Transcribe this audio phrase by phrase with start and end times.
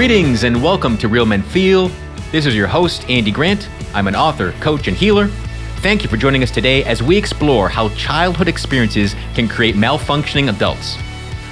[0.00, 1.90] Greetings and welcome to Real Men Feel.
[2.32, 3.68] This is your host, Andy Grant.
[3.92, 5.26] I'm an author, coach, and healer.
[5.82, 10.48] Thank you for joining us today as we explore how childhood experiences can create malfunctioning
[10.48, 10.96] adults.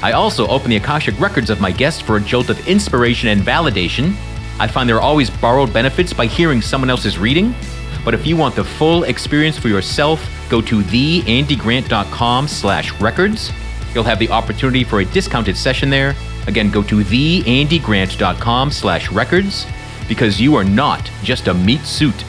[0.03, 3.43] I also open the Akashic records of my guests for a jolt of inspiration and
[3.43, 4.17] validation.
[4.59, 7.55] I find there are always borrowed benefits by hearing someone else's reading.
[8.03, 13.53] But if you want the full experience for yourself, go to theandygrant.com slash records.
[13.93, 16.17] You'll have the opportunity for a discounted session there.
[16.49, 19.67] Again, go to theandygrant.com slash records
[20.09, 22.25] because you are not just a meat suit.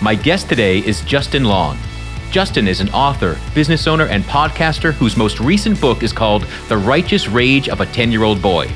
[0.00, 1.76] My guest today is Justin Long.
[2.30, 6.76] Justin is an author, business owner, and podcaster whose most recent book is called The
[6.76, 8.70] Righteous Rage of a 10 Year Old Boy.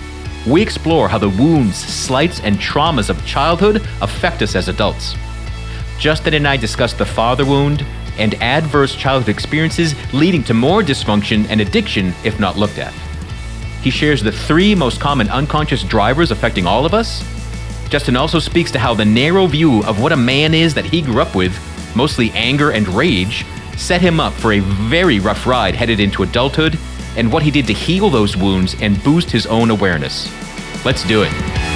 [0.48, 5.14] We explore how the wounds, slights, and traumas of childhood affect us as adults.
[6.00, 7.86] Justin and I discuss the father wound
[8.18, 12.92] and adverse childhood experiences leading to more dysfunction and addiction if not looked at.
[13.82, 17.24] He shares the three most common unconscious drivers affecting all of us.
[17.88, 21.00] Justin also speaks to how the narrow view of what a man is that he
[21.00, 21.56] grew up with,
[21.96, 26.78] mostly anger and rage, set him up for a very rough ride headed into adulthood,
[27.16, 30.28] and what he did to heal those wounds and boost his own awareness.
[30.84, 31.67] Let's do it.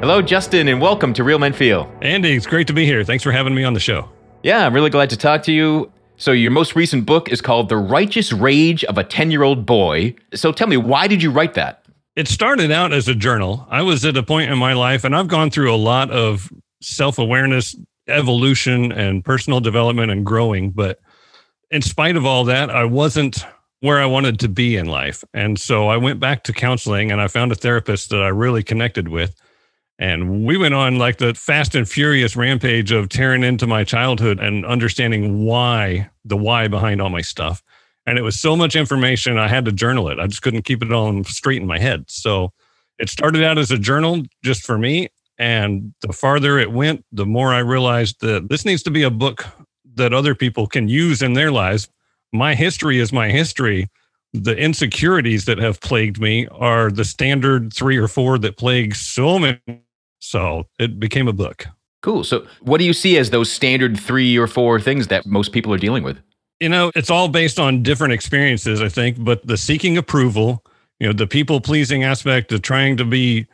[0.00, 1.86] Hello, Justin, and welcome to Real Men Feel.
[2.00, 3.04] Andy, it's great to be here.
[3.04, 4.08] Thanks for having me on the show.
[4.42, 5.92] Yeah, I'm really glad to talk to you.
[6.16, 9.66] So, your most recent book is called The Righteous Rage of a 10 Year Old
[9.66, 10.14] Boy.
[10.32, 11.84] So, tell me, why did you write that?
[12.16, 13.66] It started out as a journal.
[13.68, 16.50] I was at a point in my life, and I've gone through a lot of
[16.80, 17.76] self awareness,
[18.08, 20.70] evolution, and personal development and growing.
[20.70, 20.98] But
[21.70, 23.44] in spite of all that, I wasn't
[23.80, 25.24] where I wanted to be in life.
[25.34, 28.62] And so I went back to counseling and I found a therapist that I really
[28.62, 29.34] connected with
[30.00, 34.40] and we went on like the fast and furious rampage of tearing into my childhood
[34.40, 37.62] and understanding why, the why behind all my stuff.
[38.06, 40.18] And it was so much information, I had to journal it.
[40.18, 42.06] I just couldn't keep it all straight in my head.
[42.08, 42.50] So
[42.98, 45.08] it started out as a journal just for me.
[45.38, 49.10] And the farther it went, the more I realized that this needs to be a
[49.10, 49.44] book
[49.96, 51.90] that other people can use in their lives.
[52.32, 53.88] My history is my history
[54.32, 59.38] the insecurities that have plagued me are the standard three or four that plague so
[59.38, 59.58] many
[60.20, 61.66] so it became a book.
[62.02, 62.24] Cool.
[62.24, 65.74] So, what do you see as those standard three or four things that most people
[65.74, 66.18] are dealing with?
[66.60, 70.64] You know, it's all based on different experiences, I think, but the seeking approval,
[70.98, 73.46] you know, the people pleasing aspect of trying to be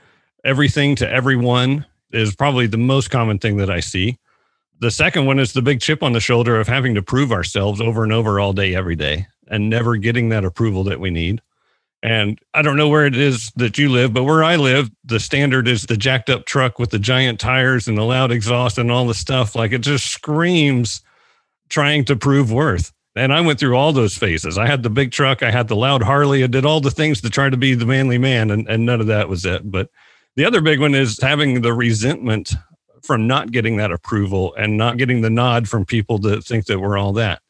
[0.44, 4.18] everything to everyone is probably the most common thing that I see.
[4.78, 7.80] The second one is the big chip on the shoulder of having to prove ourselves
[7.80, 11.40] over and over all day, every day, and never getting that approval that we need.
[12.06, 15.18] And I don't know where it is that you live, but where I live, the
[15.18, 18.92] standard is the jacked up truck with the giant tires and the loud exhaust and
[18.92, 19.56] all the stuff.
[19.56, 21.02] Like it just screams
[21.68, 22.92] trying to prove worth.
[23.16, 24.56] And I went through all those phases.
[24.56, 27.20] I had the big truck, I had the loud Harley, I did all the things
[27.22, 29.68] to try to be the manly man, and, and none of that was it.
[29.68, 29.90] But
[30.36, 32.52] the other big one is having the resentment
[33.02, 36.78] from not getting that approval and not getting the nod from people that think that
[36.78, 37.42] we're all that.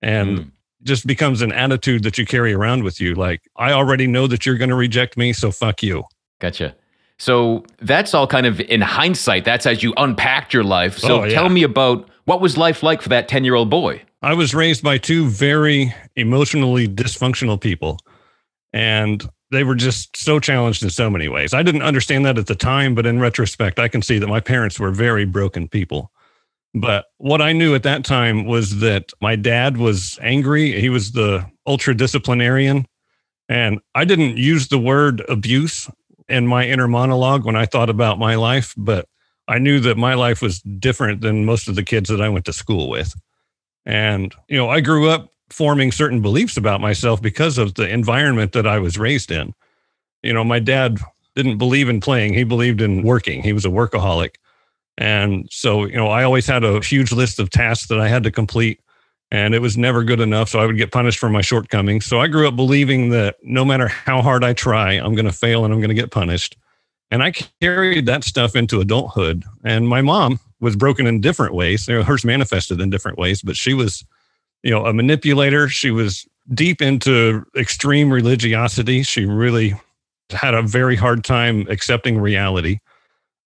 [0.00, 0.50] And mm
[0.82, 3.14] just becomes an attitude that you carry around with you.
[3.14, 6.04] Like, I already know that you're going to reject me, so fuck you.
[6.38, 6.74] Gotcha.
[7.18, 9.44] So that's all kind of in hindsight.
[9.44, 10.98] That's as you unpacked your life.
[10.98, 11.34] So oh, yeah.
[11.34, 14.02] tell me about what was life like for that 10 year old boy?
[14.22, 17.98] I was raised by two very emotionally dysfunctional people.
[18.72, 21.54] And they were just so challenged in so many ways.
[21.54, 24.40] I didn't understand that at the time, but in retrospect, I can see that my
[24.40, 26.10] parents were very broken people.
[26.76, 30.78] But what I knew at that time was that my dad was angry.
[30.78, 32.86] He was the ultra disciplinarian.
[33.48, 35.88] And I didn't use the word abuse
[36.28, 39.08] in my inner monologue when I thought about my life, but
[39.48, 42.44] I knew that my life was different than most of the kids that I went
[42.44, 43.14] to school with.
[43.86, 48.52] And, you know, I grew up forming certain beliefs about myself because of the environment
[48.52, 49.54] that I was raised in.
[50.22, 50.98] You know, my dad
[51.36, 53.42] didn't believe in playing, he believed in working.
[53.42, 54.34] He was a workaholic.
[54.98, 58.22] And so, you know, I always had a huge list of tasks that I had
[58.22, 58.80] to complete,
[59.30, 60.48] and it was never good enough.
[60.48, 62.06] So I would get punished for my shortcomings.
[62.06, 65.32] So I grew up believing that no matter how hard I try, I'm going to
[65.32, 66.56] fail and I'm going to get punished.
[67.10, 69.44] And I carried that stuff into adulthood.
[69.64, 71.86] And my mom was broken in different ways.
[71.86, 74.04] You know, hers manifested in different ways, but she was,
[74.62, 75.68] you know, a manipulator.
[75.68, 79.02] She was deep into extreme religiosity.
[79.02, 79.74] She really
[80.30, 82.78] had a very hard time accepting reality.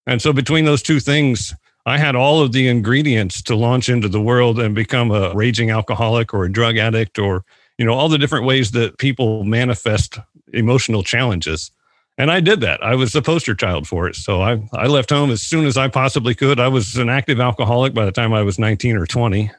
[0.06, 1.55] And so between those two things,
[1.87, 5.70] I had all of the ingredients to launch into the world and become a raging
[5.70, 7.44] alcoholic or a drug addict or,
[7.79, 10.19] you know, all the different ways that people manifest
[10.52, 11.70] emotional challenges.
[12.19, 12.82] And I did that.
[12.82, 14.14] I was the poster child for it.
[14.14, 16.61] So I, I left home as soon as I possibly could.
[16.61, 19.50] I was an active alcoholic by the time I was 19 or 20.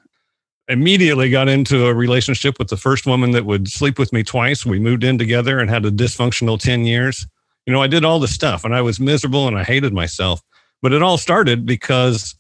[0.68, 4.64] Immediately got into a relationship with the first woman that would sleep with me twice.
[4.64, 7.26] We moved in together and had a dysfunctional 10 years.
[7.66, 10.42] You know, I did all the stuff and I was miserable and I hated myself.
[10.81, 12.36] But it all started because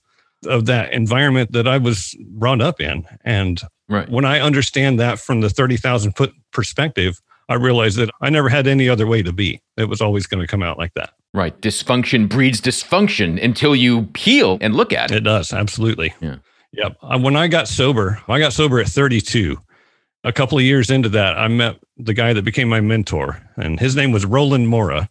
[0.47, 3.05] of that environment that I was brought up in.
[3.23, 4.09] And right.
[4.09, 8.65] when I understand that from the 30,000 foot perspective, I realized that I never had
[8.65, 9.61] any other way to be.
[9.77, 11.11] It was always going to come out like that.
[11.33, 11.59] Right.
[11.61, 15.17] Dysfunction breeds dysfunction until you heal and look at it.
[15.17, 15.53] It does.
[15.53, 16.13] Absolutely.
[16.19, 16.37] Yeah.
[16.73, 16.97] Yep.
[17.19, 19.57] When I got sober, I got sober at 32.
[20.23, 23.79] A couple of years into that, I met the guy that became my mentor, and
[23.79, 25.09] his name was Roland Mora.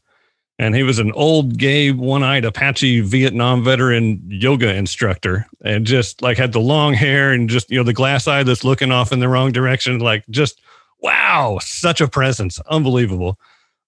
[0.58, 6.20] And he was an old, gay, one eyed Apache Vietnam veteran yoga instructor and just
[6.20, 9.10] like had the long hair and just, you know, the glass eye that's looking off
[9.10, 10.60] in the wrong direction, like just
[11.00, 13.38] wow, such a presence, unbelievable.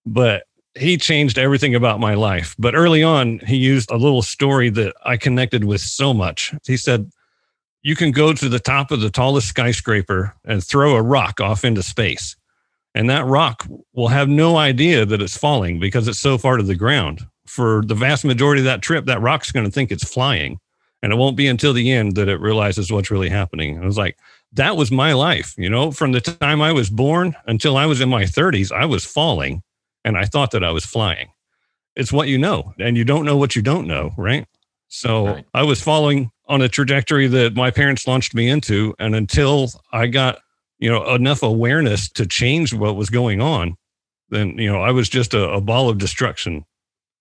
[0.06, 0.44] But
[0.74, 2.56] he changed everything about my life.
[2.58, 6.54] But early on, he used a little story that I connected with so much.
[6.64, 7.10] He said,
[7.82, 11.64] You can go to the top of the tallest skyscraper and throw a rock off
[11.64, 12.36] into space.
[12.94, 16.62] And that rock will have no idea that it's falling because it's so far to
[16.62, 17.22] the ground.
[17.46, 20.58] For the vast majority of that trip, that rock's going to think it's flying.
[21.02, 23.74] And it won't be until the end that it realizes what's really happening.
[23.74, 24.16] And I was like,
[24.52, 25.54] that was my life.
[25.58, 28.84] You know, from the time I was born until I was in my 30s, I
[28.84, 29.62] was falling
[30.04, 31.30] and I thought that I was flying.
[31.96, 34.46] It's what you know, and you don't know what you don't know, right?
[34.88, 35.46] So right.
[35.52, 38.94] I was falling on a trajectory that my parents launched me into.
[38.98, 40.40] And until I got,
[40.78, 43.78] you know, enough awareness to change what was going on,
[44.28, 46.66] then, you know, I was just a, a ball of destruction.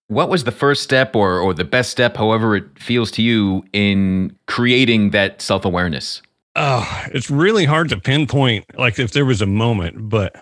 [0.09, 3.63] What was the first step or, or the best step, however it feels to you,
[3.71, 6.21] in creating that self awareness?
[6.57, 10.35] Oh, it's really hard to pinpoint like if there was a moment, but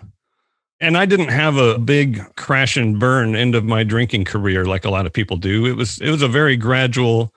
[0.82, 4.84] and I didn't have a big crash and burn end of my drinking career like
[4.84, 5.68] a lot of people do.
[5.68, 7.32] It was it was a very gradual,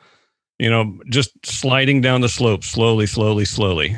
[0.59, 3.97] you know, just sliding down the slope slowly, slowly, slowly.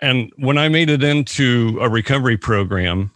[0.00, 3.10] And when I made it into a recovery program,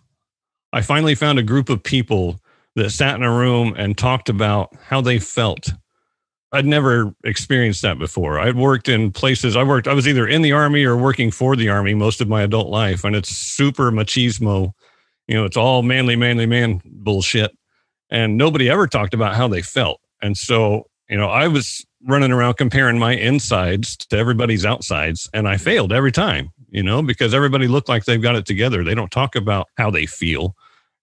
[0.72, 2.40] I finally found a group of people
[2.76, 5.70] that sat in a room and talked about how they felt
[6.52, 8.38] I'd never experienced that before.
[8.38, 9.54] I'd worked in places.
[9.54, 9.86] I worked.
[9.86, 12.68] I was either in the army or working for the army most of my adult
[12.68, 14.72] life, and it's super machismo.
[15.26, 17.50] You know, it's all manly, manly man bullshit,
[18.10, 20.00] and nobody ever talked about how they felt.
[20.22, 25.48] And so, you know, I was running around comparing my insides to everybody's outsides, and
[25.48, 26.50] I failed every time.
[26.70, 28.84] You know, because everybody looked like they've got it together.
[28.84, 30.54] They don't talk about how they feel.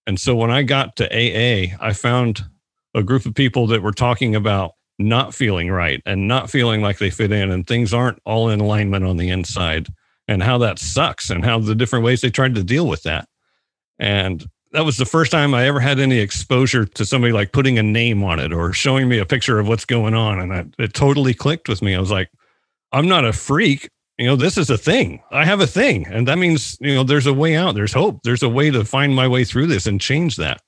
[0.06, 2.45] And so when I got to AA, I found
[2.94, 7.00] a group of people that were talking about not feeling right and not feeling like
[7.00, 9.88] they fit in and things aren't all in alignment on the inside
[10.27, 13.27] and how that sucks and how the different ways they tried to deal with that.
[14.00, 14.45] And
[14.75, 17.83] that was the first time I ever had any exposure to somebody like putting a
[17.83, 20.39] name on it or showing me a picture of what's going on.
[20.39, 21.95] And I, it totally clicked with me.
[21.95, 22.30] I was like,
[22.92, 23.89] I'm not a freak.
[24.18, 25.22] You know, this is a thing.
[25.31, 26.07] I have a thing.
[26.07, 27.75] And that means, you know, there's a way out.
[27.75, 28.22] There's hope.
[28.24, 30.62] There's a way to find my way through this and change that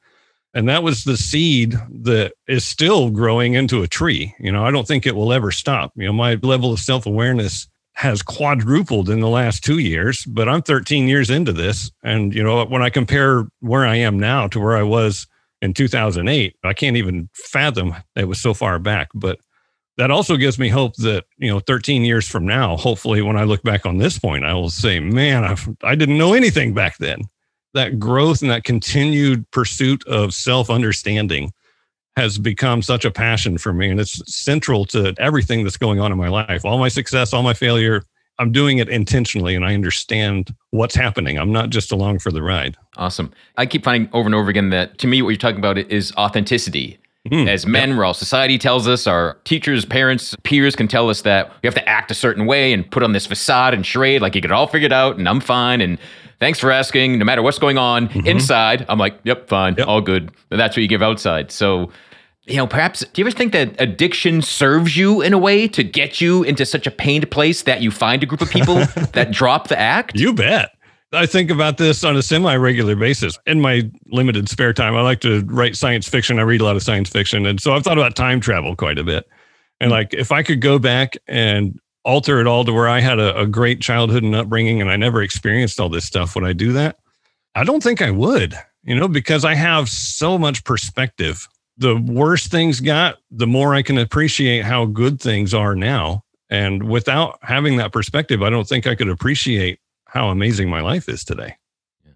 [0.54, 4.72] and that was the seed that is still growing into a tree you know i
[4.72, 9.22] don't think it will ever stop you know my level of self-awareness has quadrupled in
[9.22, 11.92] the last two years but i'm 13 years into this.
[12.04, 15.26] And you know when i compare where i am now to where i was
[15.64, 19.10] in 2008 i can't even fathom it was so far back.
[19.16, 19.40] But
[19.98, 23.44] that also gives me hope that you know 13 years from now hopefully when i
[23.44, 27.00] look back on this point i will say man I've, i didn't know anything back
[27.00, 27.22] then.
[27.74, 31.52] That growth and that continued pursuit of self understanding
[32.18, 33.90] has become such a passion for me.
[33.90, 36.66] And it's central to everything that's going on in my life.
[36.66, 38.04] All my success, all my failure,
[38.40, 41.38] I'm doing it intentionally and I understand what's happening.
[41.38, 42.76] I'm not just along for the ride.
[42.98, 43.32] Awesome.
[43.58, 46.12] I keep finding over and over again that to me, what you're talking about is
[46.18, 46.98] authenticity.
[47.30, 47.98] Mm, As men, yep.
[47.98, 51.76] where all society tells us, our teachers, parents, peers can tell us that we have
[51.76, 54.50] to act a certain way and put on this facade and charade like you get
[54.50, 55.82] it all figured out and I'm fine.
[55.82, 56.00] And
[56.40, 57.20] thanks for asking.
[57.20, 58.28] No matter what's going on mm-hmm.
[58.28, 59.88] inside, I'm like, yep, fine, yep.
[59.88, 60.32] all good.
[60.52, 61.52] And that's what you give outside.
[61.52, 61.92] So,
[62.46, 65.84] you know, perhaps do you ever think that addiction serves you in a way to
[65.84, 68.76] get you into such a pained place that you find a group of people
[69.14, 70.16] that drop the act?
[70.16, 70.70] You bet.
[71.14, 73.40] I think about this on a semi regular basis.
[73.46, 76.38] In my limited spare time, I like to write science fiction.
[76.38, 77.46] I read a lot of science fiction.
[77.46, 79.28] And so I've thought about time travel quite a bit.
[79.80, 83.20] And like, if I could go back and alter it all to where I had
[83.20, 86.54] a, a great childhood and upbringing and I never experienced all this stuff, would I
[86.54, 86.98] do that?
[87.54, 91.46] I don't think I would, you know, because I have so much perspective.
[91.78, 96.24] The worse things got, the more I can appreciate how good things are now.
[96.50, 101.10] And without having that perspective, I don't think I could appreciate how amazing my life
[101.10, 101.58] is today.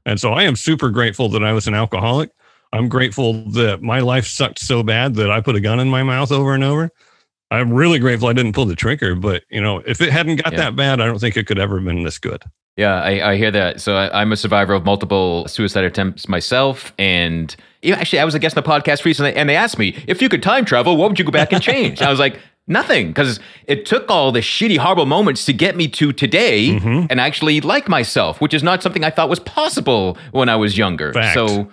[0.06, 2.32] And so I am super grateful that I was an alcoholic.
[2.72, 6.04] I'm grateful that my life sucked so bad that I put a gun in my
[6.04, 6.90] mouth over and over.
[7.52, 10.54] I'm really grateful I didn't pull the trigger, but you know, if it hadn't got
[10.54, 10.60] yeah.
[10.60, 12.44] that bad, I don't think it could ever have been this good.
[12.78, 13.82] Yeah, I, I hear that.
[13.82, 18.26] So I, am a survivor of multiple suicide attempts myself, and you know, actually, I
[18.26, 20.64] was a guest on the podcast recently, and they asked me if you could time
[20.64, 22.02] travel, what would you go back and change?
[22.02, 25.90] I was like, nothing, because it took all the shitty, horrible moments to get me
[25.90, 27.08] to today, mm-hmm.
[27.10, 30.78] and actually like myself, which is not something I thought was possible when I was
[30.78, 31.12] younger.
[31.12, 31.34] Fact.
[31.34, 31.70] So,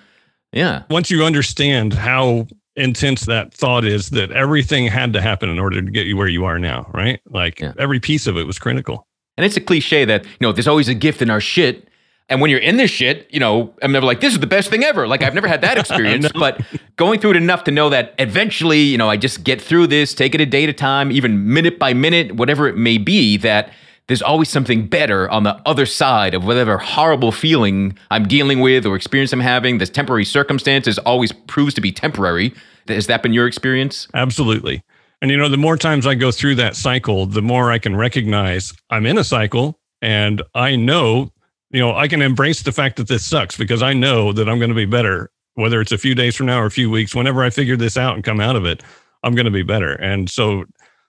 [0.52, 0.82] yeah.
[0.90, 5.82] Once you understand how intense that thought is that everything had to happen in order
[5.82, 7.20] to get you where you are now, right?
[7.28, 7.72] Like yeah.
[7.78, 9.06] every piece of it was critical.
[9.36, 11.88] And it's a cliche that, you know, there's always a gift in our shit.
[12.28, 14.68] And when you're in this shit, you know, I'm never like, this is the best
[14.68, 15.06] thing ever.
[15.06, 16.40] Like, I've never had that experience, no.
[16.40, 16.60] but
[16.96, 20.12] going through it enough to know that eventually, you know, I just get through this,
[20.12, 23.36] take it a day at a time, even minute by minute, whatever it may be,
[23.38, 23.72] that
[24.08, 28.86] there's always something better on the other side of whatever horrible feeling I'm dealing with
[28.86, 29.78] or experience I'm having.
[29.78, 32.54] This temporary circumstances always proves to be temporary.
[32.88, 34.08] Has that been your experience?
[34.14, 34.82] Absolutely.
[35.20, 37.94] And you know, the more times I go through that cycle, the more I can
[37.96, 41.30] recognize I'm in a cycle and I know,
[41.70, 44.58] you know, I can embrace the fact that this sucks because I know that I'm
[44.58, 47.14] going to be better, whether it's a few days from now or a few weeks,
[47.14, 48.82] whenever I figure this out and come out of it,
[49.22, 49.92] I'm going to be better.
[49.94, 50.64] And so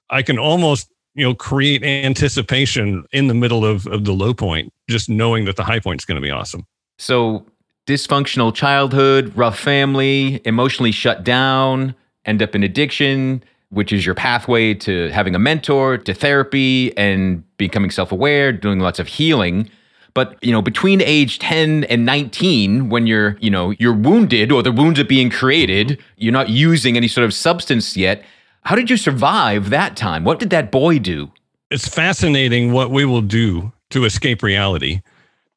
[0.10, 4.72] I can almost you know create anticipation in the middle of, of the low point
[4.90, 6.66] just knowing that the high point is going to be awesome.
[6.98, 7.46] So
[7.86, 11.94] dysfunctional childhood rough family emotionally shut down
[12.26, 17.44] end up in addiction which is your pathway to having a mentor to therapy and
[17.58, 19.70] becoming self-aware doing lots of healing.
[20.14, 24.64] But you know between age 10 and 19 when you're you know you're wounded or
[24.64, 28.24] the wounds are being created you're not using any sort of substance yet
[28.63, 30.24] how did you survive that time?
[30.24, 31.32] What did that boy do?
[31.72, 35.01] It's fascinating what we will do to escape reality.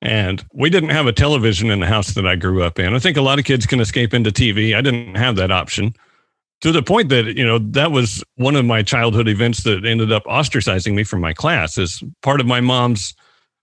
[0.00, 2.94] And we didn't have a television in the house that I grew up in.
[2.94, 4.76] I think a lot of kids can escape into TV.
[4.76, 5.94] I didn't have that option
[6.60, 10.12] to the point that, you know, that was one of my childhood events that ended
[10.12, 13.14] up ostracizing me from my class as part of my mom's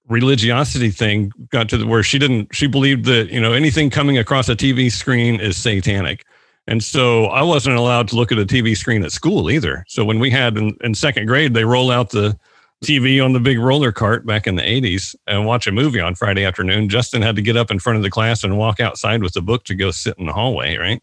[0.09, 4.17] religiosity thing got to the where she didn't she believed that you know anything coming
[4.17, 6.25] across a tv screen is satanic
[6.69, 9.83] and so I wasn't allowed to look at a TV screen at school either.
[9.87, 12.37] So when we had in, in second grade, they roll out the
[12.85, 16.13] TV on the big roller cart back in the 80s and watch a movie on
[16.13, 16.87] Friday afternoon.
[16.87, 19.41] Justin had to get up in front of the class and walk outside with the
[19.41, 21.01] book to go sit in the hallway, right?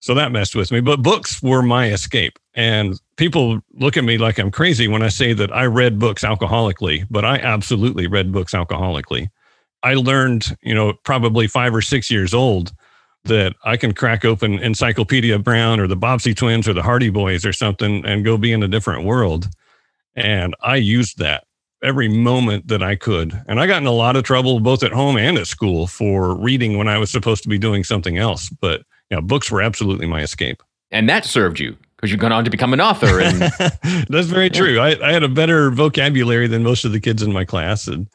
[0.00, 0.80] So that messed with me.
[0.80, 2.38] But books were my escape.
[2.52, 6.24] And people look at me like I'm crazy when I say that I read books
[6.24, 9.30] alcoholically, but I absolutely read books alcoholically.
[9.82, 12.72] I learned, you know, probably five or six years old
[13.24, 17.44] that I can crack open Encyclopedia Brown or the Bobbsey Twins or the Hardy Boys
[17.44, 19.48] or something and go be in a different world.
[20.16, 21.44] And I used that
[21.82, 23.40] every moment that I could.
[23.46, 26.34] And I got in a lot of trouble both at home and at school for
[26.34, 28.48] reading when I was supposed to be doing something else.
[28.60, 30.62] But you know, books were absolutely my escape.
[30.90, 33.20] And that served you because you've gone on to become an author.
[33.20, 33.40] And
[34.08, 34.78] that's very true.
[34.78, 37.86] I, I had a better vocabulary than most of the kids in my class.
[37.86, 38.08] And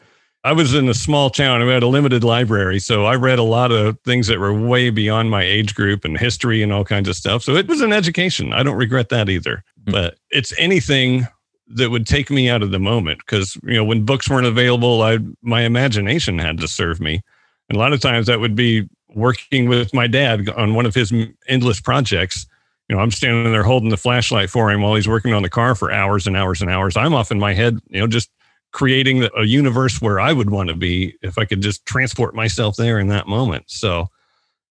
[0.45, 2.77] I was in a small town and we had a limited library.
[2.77, 6.19] So I read a lot of things that were way beyond my age group and
[6.19, 7.41] history and all kinds of stuff.
[7.41, 8.53] So it was an education.
[8.53, 9.63] I don't regret that either.
[9.81, 9.91] Mm-hmm.
[9.91, 11.27] But it's anything
[11.69, 15.01] that would take me out of the moment because, you know, when books weren't available,
[15.01, 17.21] I my imagination had to serve me.
[17.67, 20.93] And a lot of times that would be working with my dad on one of
[20.93, 21.11] his
[21.47, 22.45] endless projects.
[22.87, 25.49] You know, I'm standing there holding the flashlight for him while he's working on the
[25.49, 26.95] car for hours and hours and hours.
[26.95, 28.29] I'm off in my head, you know, just
[28.75, 32.75] creating a universe where I would want to be if I could just transport myself
[32.75, 33.63] there in that moment.
[33.67, 34.09] So,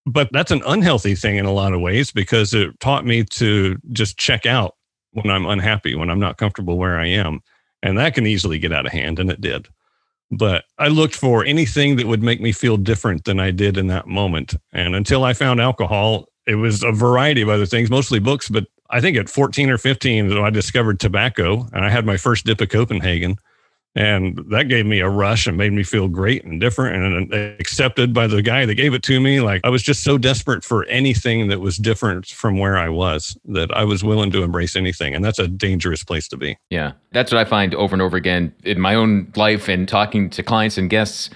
[0.05, 3.79] but that's an unhealthy thing in a lot of ways because it taught me to
[3.93, 4.75] just check out
[5.13, 7.41] when I'm unhappy, when I'm not comfortable where I am.
[7.83, 9.69] And that can easily get out of hand, and it did.
[10.31, 13.87] But I looked for anything that would make me feel different than I did in
[13.87, 14.55] that moment.
[14.75, 18.51] And until I found alcohol, it was a variety of other things, mostly books.
[18.51, 22.45] But I think at 14 or 15, I discovered tobacco and I had my first
[22.45, 23.39] dip of Copenhagen
[23.97, 28.13] and that gave me a rush and made me feel great and different and accepted
[28.13, 29.41] by the guy that gave it to me.
[29.41, 33.37] Like i was just so desperate for anything that was different from where i was
[33.45, 35.15] that i was willing to embrace anything.
[35.15, 36.57] And that's a dangerous place to be.
[36.71, 36.93] Yeah.
[37.13, 40.43] That's what i find over and over again in my own life and talking to
[40.43, 41.31] clients and guests.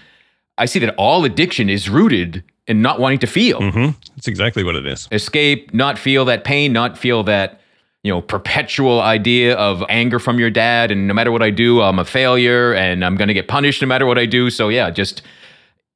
[0.57, 3.61] I see that all addiction is rooted in not wanting to feel.
[3.61, 3.99] Mm-hmm.
[4.17, 5.09] that's exactly what it is.
[5.13, 7.61] Escape not feel that pain not feel that
[8.03, 11.83] you know, perpetual idea of anger from your dad, and no matter what I do,
[11.83, 14.51] I'm a failure, and I'm going to get punished no matter what I do.
[14.51, 15.23] So yeah, just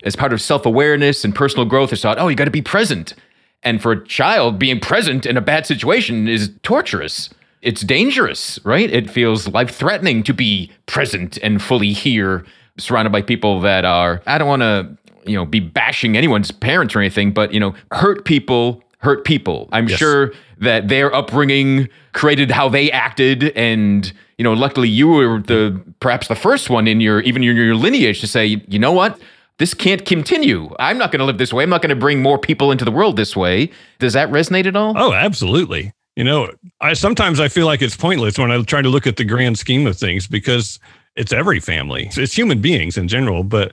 [0.05, 2.63] as part of self awareness and personal growth, it's thought, oh, you got to be
[2.63, 3.15] present.
[3.63, 7.31] And for a child, being present in a bad situation is torturous.
[7.61, 8.91] It's dangerous, right?
[8.91, 12.45] It feels life threatening to be present and fully here,
[12.77, 16.97] surrounded by people that are, I don't want to you know, be bashing anyone's parents
[16.97, 19.69] or anything, but, you know, hurt people hurt people.
[19.73, 19.99] I'm yes.
[19.99, 25.81] sure that their upbringing created how they acted and you know luckily you were the
[26.01, 29.21] perhaps the first one in your even in your lineage to say you know what
[29.59, 30.75] this can't continue.
[30.79, 31.63] I'm not going to live this way.
[31.63, 33.71] I'm not going to bring more people into the world this way.
[33.99, 34.95] Does that resonate at all?
[34.97, 35.93] Oh, absolutely.
[36.17, 39.17] You know, I sometimes I feel like it's pointless when I try to look at
[39.17, 40.79] the grand scheme of things because
[41.17, 42.11] it's every family.
[42.17, 43.73] It's human beings in general, but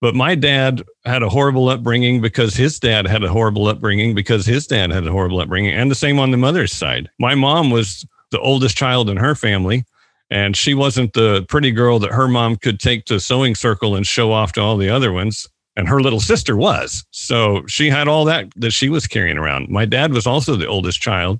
[0.00, 4.46] but my dad had a horrible upbringing because his dad had a horrible upbringing because
[4.46, 7.10] his dad had a horrible upbringing, and the same on the mother's side.
[7.18, 9.84] My mom was the oldest child in her family,
[10.30, 14.06] and she wasn't the pretty girl that her mom could take to sewing circle and
[14.06, 15.46] show off to all the other ones.
[15.78, 17.04] And her little sister was.
[17.10, 19.68] So she had all that that she was carrying around.
[19.68, 21.38] My dad was also the oldest child,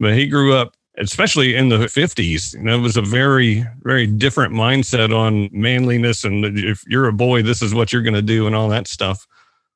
[0.00, 4.06] but he grew up especially in the 50s you know, it was a very very
[4.06, 8.22] different mindset on manliness and if you're a boy this is what you're going to
[8.22, 9.26] do and all that stuff.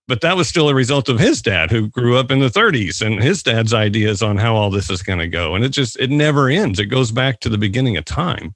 [0.08, 3.00] But that was still a result of his dad who grew up in the 30s
[3.00, 5.54] and his dad's ideas on how all this is going to go.
[5.54, 6.80] And it just it never ends.
[6.80, 8.54] It goes back to the beginning of time.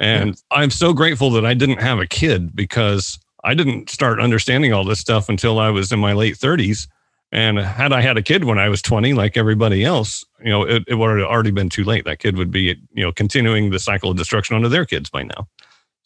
[0.00, 0.58] And yeah.
[0.58, 4.84] i'm so grateful that i didn't have a kid because i didn't start understanding all
[4.84, 6.88] this stuff until i was in my late 30s
[7.32, 10.62] and had I had a kid when I was 20, like everybody else, you know,
[10.62, 12.04] it, it would have already been too late.
[12.04, 15.22] That kid would be, you know, continuing the cycle of destruction onto their kids by
[15.22, 15.46] now.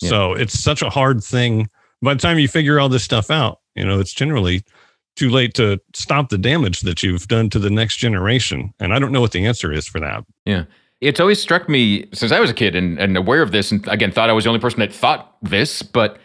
[0.01, 0.09] Yeah.
[0.11, 1.69] So it's such a hard thing.
[2.03, 4.65] By the time you figure all this stuff out, you know, it's generally
[5.17, 8.75] too late to stop the damage that you've done to the next generation.
[8.81, 10.25] And I don't know what the answer is for that.
[10.45, 10.65] Yeah.
[11.01, 13.87] It's always struck me since I was a kid and, and aware of this, and
[13.89, 16.19] again, thought I was the only person that thought this, but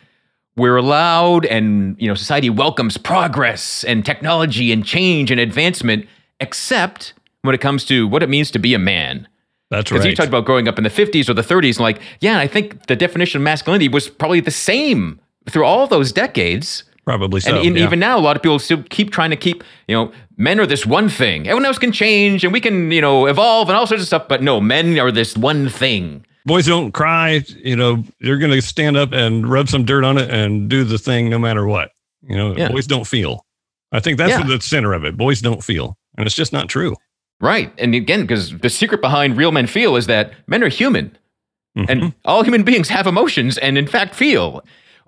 [0.59, 6.05] we're allowed and you know society welcomes progress and technology and change and advancement
[6.39, 9.27] except when it comes to what it means to be a man.
[9.71, 11.79] That's right because you talked about growing up in the 50s or the 30s and
[11.79, 16.11] like yeah i think the definition of masculinity was probably the same through all those
[16.11, 16.83] decades.
[17.05, 17.83] Probably so and in, yeah.
[17.83, 20.65] even now a lot of people still keep trying to keep you know men are
[20.65, 21.47] this one thing.
[21.47, 24.27] Everyone else can change and we can you know evolve and all sorts of stuff
[24.27, 27.43] but no men are this one thing boys don't cry.
[27.63, 30.83] You know, you're going to stand up and rub some dirt on it and do
[30.83, 31.91] the thing no matter what.
[32.21, 32.69] You know, yeah.
[32.69, 33.45] boys don't feel.
[33.91, 34.43] I think that's yeah.
[34.43, 35.17] the center of it.
[35.17, 35.97] Boys don't feel.
[36.17, 36.95] And it's just not true.
[37.41, 37.73] Right.
[37.77, 41.17] And again, because the secret behind real men feel is that men are human.
[41.77, 41.89] Mm-hmm.
[41.89, 44.63] And all human beings have emotions and, in fact, feel.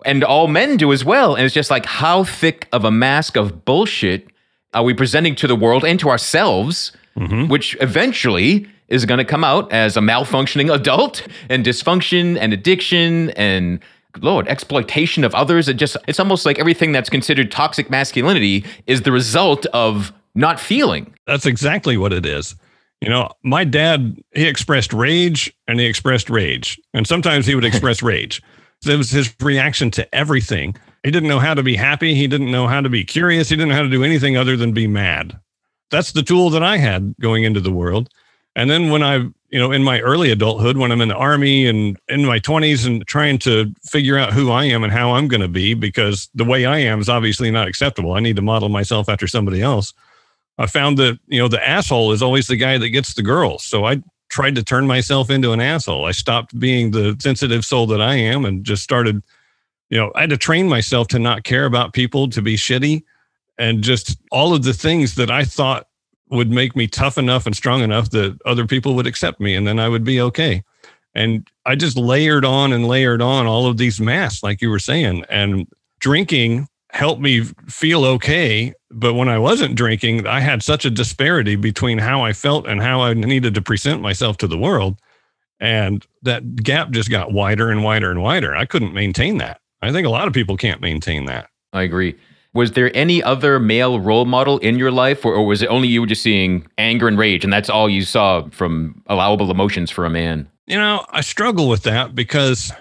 [0.06, 1.36] And all men do as well.
[1.36, 4.28] And it's just like, how thick of a mask of bullshit
[4.74, 7.48] are we presenting to the world and to ourselves, mm-hmm.
[7.50, 13.32] which eventually is going to come out as a malfunctioning adult and dysfunction and addiction
[13.32, 13.80] and
[14.20, 15.68] lord exploitation of others.
[15.68, 20.60] It just it's almost like everything that's considered toxic masculinity is the result of not
[20.60, 21.14] feeling.
[21.26, 22.56] That's exactly what it is.
[23.00, 26.80] You know my dad he expressed rage and he expressed rage.
[26.94, 28.42] And sometimes he would express rage.
[28.86, 30.76] It was his reaction to everything.
[31.04, 32.16] He didn't know how to be happy.
[32.16, 33.50] He didn't know how to be curious.
[33.50, 35.40] He didn't know how to do anything other than be mad.
[35.92, 38.10] That's the tool that i had going into the world
[38.56, 41.68] and then when I, you know, in my early adulthood, when I'm in the army
[41.68, 45.28] and in my 20s and trying to figure out who I am and how I'm
[45.28, 48.14] going to be, because the way I am is obviously not acceptable.
[48.14, 49.94] I need to model myself after somebody else.
[50.58, 53.64] I found that, you know, the asshole is always the guy that gets the girls.
[53.64, 56.06] So I tried to turn myself into an asshole.
[56.06, 59.24] I stopped being the sensitive soul that I am and just started,
[59.90, 63.04] you know, I had to train myself to not care about people, to be shitty,
[63.58, 65.88] and just all of the things that I thought
[66.32, 69.68] would make me tough enough and strong enough that other people would accept me and
[69.68, 70.64] then I would be okay.
[71.14, 74.80] And I just layered on and layered on all of these masks, like you were
[74.80, 75.26] saying.
[75.30, 75.68] And
[76.00, 78.74] drinking helped me feel okay.
[78.90, 82.82] But when I wasn't drinking, I had such a disparity between how I felt and
[82.82, 85.00] how I needed to present myself to the world.
[85.60, 88.56] And that gap just got wider and wider and wider.
[88.56, 89.60] I couldn't maintain that.
[89.82, 91.50] I think a lot of people can't maintain that.
[91.74, 92.18] I agree.
[92.54, 95.88] Was there any other male role model in your life, or, or, was it only
[95.88, 99.90] you were just seeing anger and rage, and that's all you saw from allowable emotions
[99.90, 100.50] for a man?
[100.68, 102.72] You know, I struggle with that because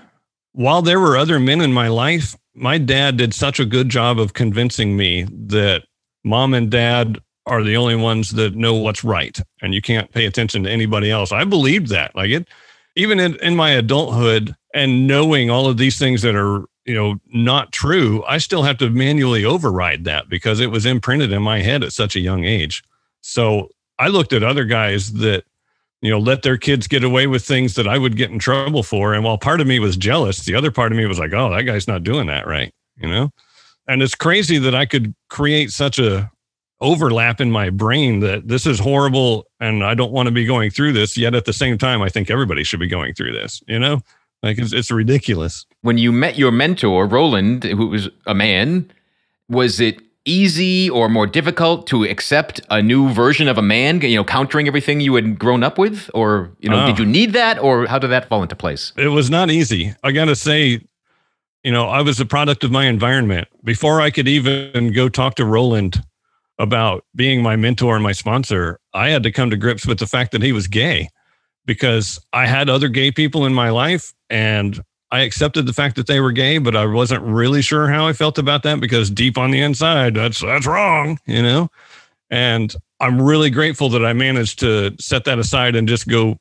[0.53, 4.19] while there were other men in my life, my dad did such a good job
[4.19, 5.85] of convincing me that
[6.25, 10.27] mom and dad are the only ones that know what's right, and you can't pay
[10.27, 11.33] attention to anybody else.
[11.33, 12.15] I believed that.
[12.15, 12.49] Like it,
[12.97, 17.17] even in, in my adulthood, and knowing all of these things that are you know
[17.33, 21.61] not true i still have to manually override that because it was imprinted in my
[21.61, 22.83] head at such a young age.
[23.21, 25.45] So i looked at other guys that
[26.01, 28.83] you know let their kids get away with things that i would get in trouble
[28.83, 31.33] for and while part of me was jealous the other part of me was like
[31.33, 33.31] oh that guy's not doing that right you know?
[33.89, 36.31] And it's crazy that i could create such a
[36.81, 40.71] overlap in my brain that this is horrible and i don't want to be going
[40.71, 43.63] through this yet at the same time i think everybody should be going through this
[43.69, 44.01] you know
[44.43, 45.67] like it's, it's ridiculous.
[45.83, 48.91] When you met your mentor, Roland, who was a man,
[49.49, 54.17] Was it easy or more difficult to accept a new version of a man, you
[54.17, 56.11] know, countering everything you had grown up with?
[56.15, 56.87] Or, you know, oh.
[56.87, 56.99] did ah.
[57.01, 58.93] you need that or how did that fall into place?
[58.97, 59.95] It was not easy.
[60.05, 60.81] I got to say,
[61.65, 63.49] you know, I was a product of my environment.
[63.65, 66.03] Before I could even go talk to Roland
[66.59, 70.07] about being my mentor and my sponsor, I had to come to grips with the
[70.07, 71.09] fact that he was gay
[71.71, 76.09] because I had other gay people in my life and I accepted the fact that
[76.09, 79.39] they were gay, but I wasn't really sure how I felt about that because deep
[79.39, 81.71] on the inside, that's that's wrong, you know.
[82.29, 86.39] And I'm really grateful that I managed to set that aside and just go,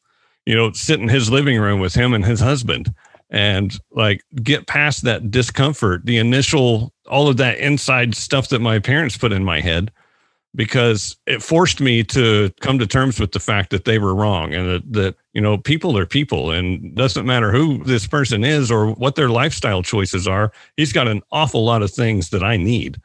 [0.48, 2.92] you know, sit in his living room with him and his husband
[3.30, 8.80] and like get past that discomfort, the initial all of that inside stuff that my
[8.80, 9.92] parents put in my head
[10.56, 14.54] because it forced me to come to terms with the fact that they were wrong
[14.54, 18.72] and that, that you know people are people and doesn't matter who this person is
[18.72, 22.58] or what their lifestyle choices are he's got an awful lot of things that i
[22.58, 23.00] need.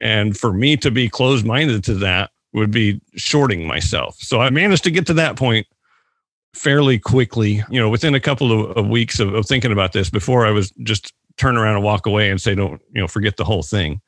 [0.00, 4.16] And for me to be closed minded to that would be shorting myself.
[4.18, 5.66] So i managed to get to that point
[6.54, 10.10] fairly quickly you know within a couple of, of weeks of, of thinking about this
[10.10, 13.38] before i was just turn around and walk away and say don't you know forget
[13.38, 14.02] the whole thing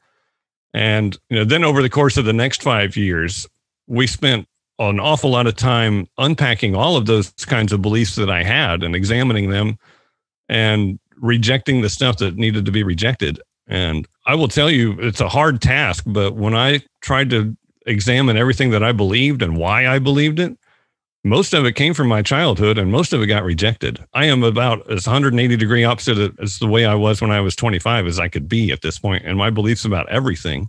[0.74, 3.46] and you know, then over the course of the next five years,
[3.86, 4.46] we spent
[4.80, 8.82] an awful lot of time unpacking all of those kinds of beliefs that I had
[8.82, 9.78] and examining them
[10.48, 13.40] and rejecting the stuff that needed to be rejected.
[13.68, 17.56] And I will tell you, it's a hard task, but when I tried to
[17.86, 20.58] examine everything that I believed and why I believed it,
[21.24, 24.04] most of it came from my childhood and most of it got rejected.
[24.12, 27.56] I am about as 180 degree opposite as the way I was when I was
[27.56, 30.68] 25 as I could be at this point and my beliefs about everything.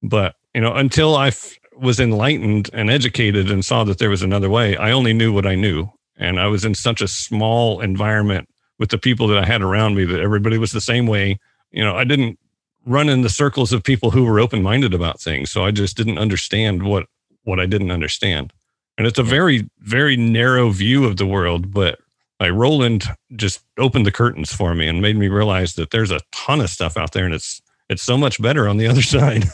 [0.00, 4.22] But, you know, until I f- was enlightened and educated and saw that there was
[4.22, 5.90] another way, I only knew what I knew.
[6.16, 8.48] And I was in such a small environment
[8.78, 11.38] with the people that I had around me that everybody was the same way.
[11.72, 12.38] You know, I didn't
[12.86, 15.50] run in the circles of people who were open minded about things.
[15.50, 17.06] So I just didn't understand what
[17.42, 18.52] what I didn't understand.
[19.00, 22.00] And it's a very, very narrow view of the world, but
[22.38, 26.20] like Roland just opened the curtains for me and made me realize that there's a
[26.32, 29.44] ton of stuff out there and it's it's so much better on the other side.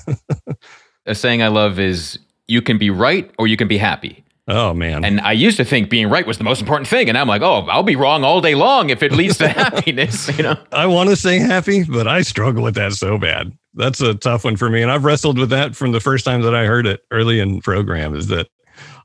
[1.06, 4.24] a saying I love is you can be right or you can be happy.
[4.48, 5.04] Oh man.
[5.04, 7.08] And I used to think being right was the most important thing.
[7.08, 10.36] And I'm like, oh, I'll be wrong all day long if it leads to happiness,
[10.36, 10.56] you know.
[10.72, 13.56] I want to say happy, but I struggle with that so bad.
[13.74, 14.82] That's a tough one for me.
[14.82, 17.60] And I've wrestled with that from the first time that I heard it early in
[17.60, 18.48] program is that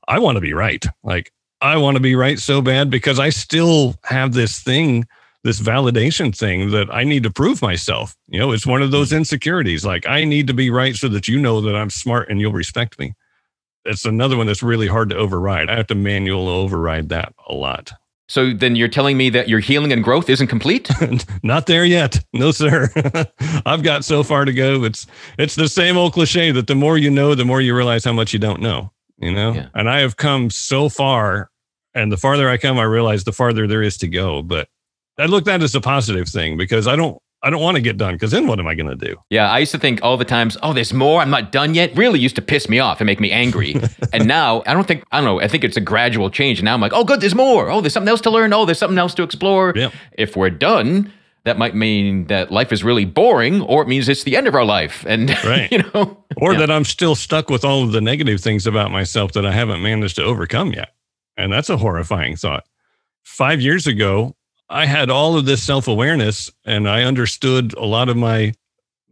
[0.08, 0.86] I want to be right.
[1.04, 5.06] Like I want to be right so bad because I still have this thing,
[5.44, 8.16] this validation thing that I need to prove myself.
[8.28, 9.18] You know, it's one of those mm.
[9.18, 9.86] insecurities.
[9.86, 12.52] Like I need to be right so that you know that I'm smart and you'll
[12.52, 13.14] respect me.
[13.86, 15.70] It's another one that's really hard to override.
[15.70, 17.92] I have to manual override that a lot.
[18.28, 20.90] So then you're telling me that your healing and growth isn't complete?
[21.44, 22.24] Not there yet.
[22.32, 22.90] No, sir.
[23.66, 24.84] I've got so far to go.
[24.86, 25.06] It's
[25.38, 28.14] it's the same old cliche that the more you know, the more you realize how
[28.14, 29.68] much you don't know you know yeah.
[29.74, 31.50] and i have come so far
[31.94, 34.68] and the farther i come i realize the farther there is to go but
[35.18, 37.98] i look that as a positive thing because i don't I don't want to get
[37.98, 39.18] done because then what am I going to do?
[39.32, 41.22] Yeah, I used to think all the times, oh, there's more.
[41.22, 41.96] I'm not done yet.
[41.98, 43.82] Really used to piss me off and make me angry.
[44.14, 46.60] and now I don't think, I don't know, I think it's a gradual change.
[46.60, 47.70] And now I'm like, oh, good, there's more.
[47.72, 48.54] Oh, there's something else to learn.
[48.54, 49.74] Oh, there's something else to explore.
[50.12, 51.12] If we're done,
[51.44, 54.56] that might mean that life is really boring or it means it's the end of
[54.56, 55.72] our life and right.
[55.72, 56.60] you know or yeah.
[56.60, 59.82] that i'm still stuck with all of the negative things about myself that i haven't
[59.82, 60.94] managed to overcome yet
[61.38, 62.66] and that's a horrifying thought
[63.24, 64.36] five years ago
[64.70, 68.54] i had all of this self-awareness and i understood a lot of my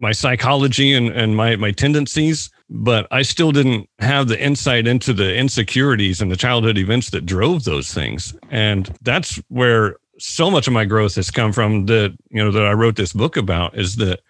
[0.02, 5.14] my psychology and, and my my tendencies but i still didn't have the insight into
[5.14, 10.68] the insecurities and the childhood events that drove those things and that's where so much
[10.68, 13.78] of my growth has come from that you know that I wrote this book about
[13.78, 14.22] is that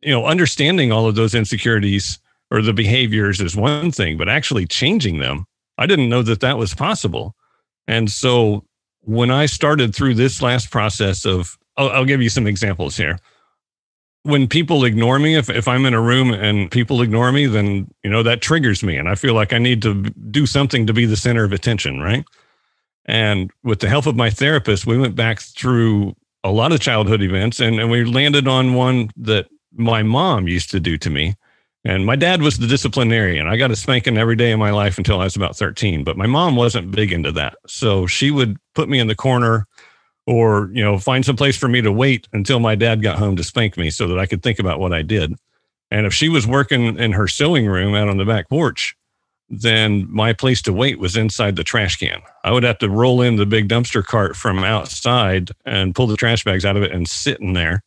[0.00, 2.18] you know understanding all of those insecurities
[2.50, 5.46] or the behaviors is one thing but actually changing them
[5.78, 7.34] I didn't know that that was possible.
[7.88, 8.64] And so
[9.00, 13.18] when I started through this last process of I'll, I'll give you some examples here.
[14.22, 17.92] When people ignore me if, if i'm in a room and people ignore me then
[18.02, 20.94] you know that triggers me and i feel like i need to do something to
[20.94, 22.24] be the center of attention right
[23.06, 27.22] and with the help of my therapist, we went back through a lot of childhood
[27.22, 31.34] events and, and we landed on one that my mom used to do to me.
[31.86, 33.46] And my dad was the disciplinarian.
[33.46, 36.16] I got a spanking every day of my life until I was about 13, but
[36.16, 37.56] my mom wasn't big into that.
[37.66, 39.66] So she would put me in the corner
[40.26, 43.36] or, you know, find some place for me to wait until my dad got home
[43.36, 45.34] to spank me so that I could think about what I did.
[45.90, 48.96] And if she was working in her sewing room out on the back porch,
[49.48, 52.20] then my place to wait was inside the trash can.
[52.44, 56.16] I would have to roll in the big dumpster cart from outside and pull the
[56.16, 57.82] trash bags out of it and sit in there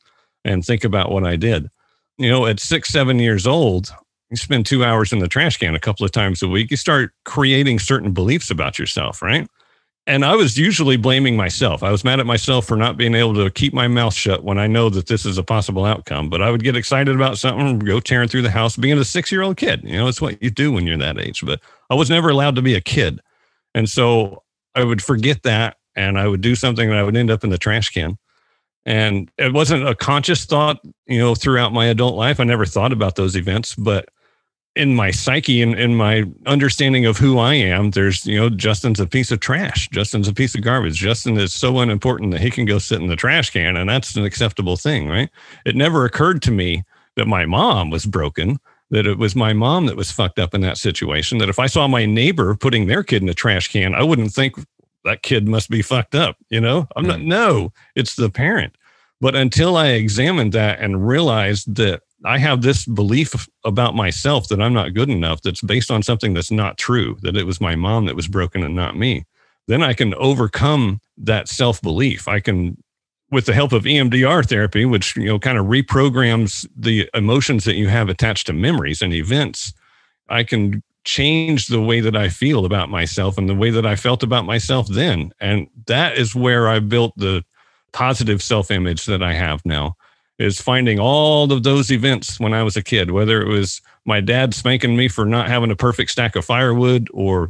[0.45, 1.69] and think about what I did.
[2.17, 3.93] you know, at six, seven years old,
[4.29, 6.77] you spend two hours in the trash can a couple of times a week, you
[6.77, 9.47] start creating certain beliefs about yourself, right?
[10.07, 11.83] And I was usually blaming myself.
[11.83, 14.57] I was mad at myself for not being able to keep my mouth shut when
[14.57, 16.29] I know that this is a possible outcome.
[16.29, 19.33] But I would get excited about something, go tearing through the house, being a six
[19.33, 19.81] year old kid.
[19.83, 21.45] You know, it's what you do when you're that age.
[21.45, 23.19] But I was never allowed to be a kid.
[23.75, 24.43] And so
[24.75, 27.49] I would forget that and I would do something and I would end up in
[27.49, 28.17] the trash can.
[28.85, 32.39] And it wasn't a conscious thought, you know, throughout my adult life.
[32.39, 34.07] I never thought about those events, but
[34.77, 38.99] in my psyche and in my understanding of who I am, there's, you know, Justin's
[38.99, 39.89] a piece of trash.
[39.89, 40.95] Justin's a piece of garbage.
[40.95, 44.15] Justin is so unimportant that he can go sit in the trash can and that's
[44.15, 45.29] an acceptable thing, right?
[45.65, 46.83] It never occurred to me
[47.15, 48.59] that my mom was broken,
[48.91, 51.39] that it was my mom that was fucked up in that situation.
[51.39, 54.31] That if I saw my neighbor putting their kid in a trash can, I wouldn't
[54.31, 54.55] think
[55.03, 56.87] that kid must be fucked up, you know?
[56.95, 57.29] I'm not, hmm.
[57.29, 58.75] no, it's the parent.
[59.19, 64.61] But until I examined that and realized that I have this belief about myself that
[64.61, 67.75] I'm not good enough that's based on something that's not true, that it was my
[67.75, 69.25] mom that was broken and not me.
[69.67, 72.27] Then I can overcome that self belief.
[72.27, 72.81] I can,
[73.31, 77.75] with the help of EMDR therapy, which, you know, kind of reprograms the emotions that
[77.75, 79.73] you have attached to memories and events,
[80.29, 83.95] I can change the way that I feel about myself and the way that I
[83.95, 85.31] felt about myself then.
[85.39, 87.43] And that is where I built the
[87.93, 89.95] positive self image that I have now
[90.39, 94.21] is finding all of those events when I was a kid, whether it was my
[94.21, 97.49] dad spanking me for not having a perfect stack of firewood or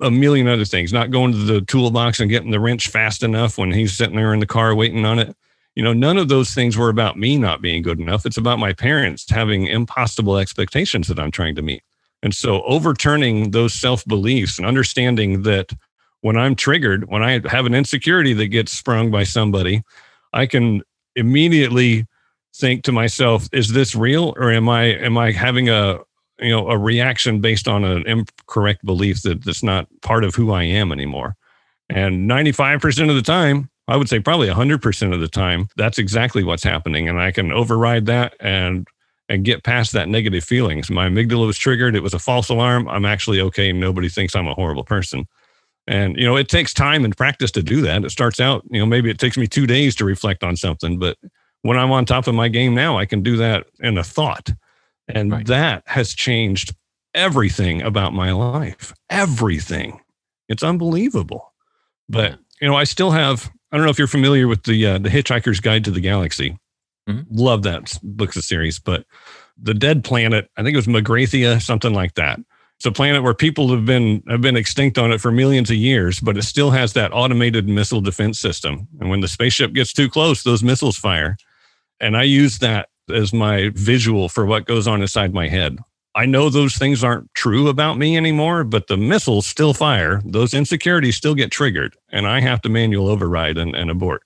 [0.00, 3.56] a million other things, not going to the toolbox and getting the wrench fast enough
[3.56, 5.34] when he's sitting there in the car waiting on it.
[5.74, 8.26] You know, none of those things were about me not being good enough.
[8.26, 11.82] It's about my parents having impossible expectations that I'm trying to meet.
[12.22, 15.72] And so overturning those self beliefs and understanding that
[16.22, 19.82] when I'm triggered, when I have an insecurity that gets sprung by somebody,
[20.32, 20.82] I can
[21.14, 22.06] immediately
[22.58, 25.98] think to myself, is this real or am I am I having a
[26.40, 30.52] you know a reaction based on an incorrect belief that that's not part of who
[30.52, 31.36] I am anymore?
[31.88, 36.42] And 95% of the time, I would say probably 100% of the time, that's exactly
[36.42, 38.86] what's happening and I can override that and
[39.28, 40.88] and get past that negative feelings.
[40.88, 42.88] My amygdala was triggered, it was a false alarm.
[42.88, 45.26] I'm actually okay, nobody thinks I'm a horrible person.
[45.88, 48.04] And you know, it takes time and practice to do that.
[48.04, 50.98] It starts out, you know, maybe it takes me 2 days to reflect on something,
[50.98, 51.16] but
[51.66, 54.52] when I'm on top of my game now, I can do that in a thought.
[55.08, 55.46] And right.
[55.46, 56.74] that has changed
[57.14, 58.92] everything about my life.
[59.08, 60.00] Everything.
[60.48, 61.52] It's unbelievable.
[62.08, 64.98] But, you know, I still have, I don't know if you're familiar with the uh,
[64.98, 66.58] the Hitchhiker's Guide to the Galaxy.
[67.08, 67.36] Mm-hmm.
[67.36, 69.06] Love that book series, but
[69.60, 72.40] the dead planet, I think it was Magrathea, something like that.
[72.76, 75.76] It's a planet where people have been have been extinct on it for millions of
[75.76, 78.86] years, but it still has that automated missile defense system.
[79.00, 81.36] And when the spaceship gets too close, those missiles fire.
[82.00, 85.78] And I use that as my visual for what goes on inside my head.
[86.14, 90.22] I know those things aren't true about me anymore, but the missiles still fire.
[90.24, 94.22] Those insecurities still get triggered, and I have to manual override and, and abort.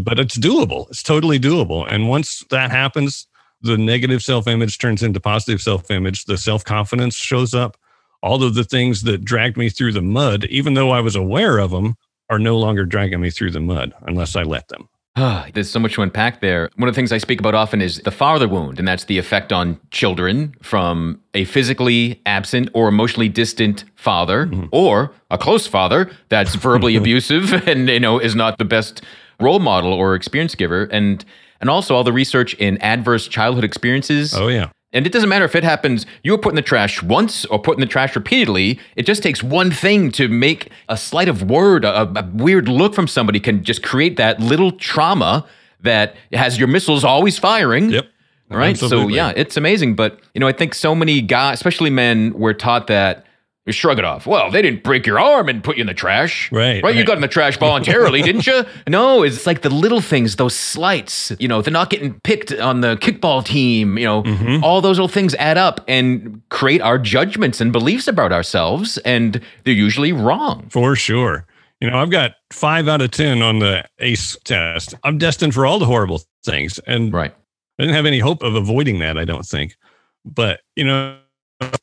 [0.00, 0.88] But it's doable.
[0.88, 1.86] It's totally doable.
[1.90, 3.26] And once that happens,
[3.60, 6.24] the negative self image turns into positive self image.
[6.24, 7.76] The self confidence shows up.
[8.22, 11.58] All of the things that dragged me through the mud, even though I was aware
[11.58, 11.96] of them,
[12.30, 14.88] are no longer dragging me through the mud unless I let them.
[15.54, 16.70] There's so much to unpack there.
[16.76, 19.18] One of the things I speak about often is the father wound, and that's the
[19.18, 24.66] effect on children from a physically absent or emotionally distant father mm-hmm.
[24.70, 29.02] or a close father that's verbally abusive and you know is not the best
[29.40, 31.24] role model or experience giver and
[31.60, 34.34] and also all the research in adverse childhood experiences.
[34.34, 34.70] Oh yeah.
[34.92, 37.60] And it doesn't matter if it happens, you were put in the trash once or
[37.60, 38.78] put in the trash repeatedly.
[38.96, 42.94] It just takes one thing to make a slight of word, a, a weird look
[42.94, 45.46] from somebody can just create that little trauma
[45.82, 47.90] that has your missiles always firing.
[47.90, 48.06] Yep.
[48.50, 48.70] Right.
[48.70, 49.12] Absolutely.
[49.12, 49.94] So, yeah, it's amazing.
[49.94, 53.24] But, you know, I think so many guys, especially men, were taught that
[53.70, 54.26] you shrug it off.
[54.26, 56.50] Well, they didn't break your arm and put you in the trash.
[56.50, 56.60] Right.
[56.60, 56.82] Right.
[56.82, 56.96] right.
[56.96, 58.64] You got in the trash voluntarily, didn't you?
[58.88, 62.80] No, it's like the little things, those slights, you know, they're not getting picked on
[62.80, 64.64] the kickball team, you know, mm-hmm.
[64.64, 68.98] all those little things add up and create our judgments and beliefs about ourselves.
[68.98, 70.68] And they're usually wrong.
[70.70, 71.46] For sure.
[71.80, 74.94] You know, I've got five out of 10 on the ACE test.
[75.04, 76.78] I'm destined for all the horrible things.
[76.86, 77.34] And right.
[77.78, 79.76] I didn't have any hope of avoiding that, I don't think.
[80.24, 81.18] But, you know,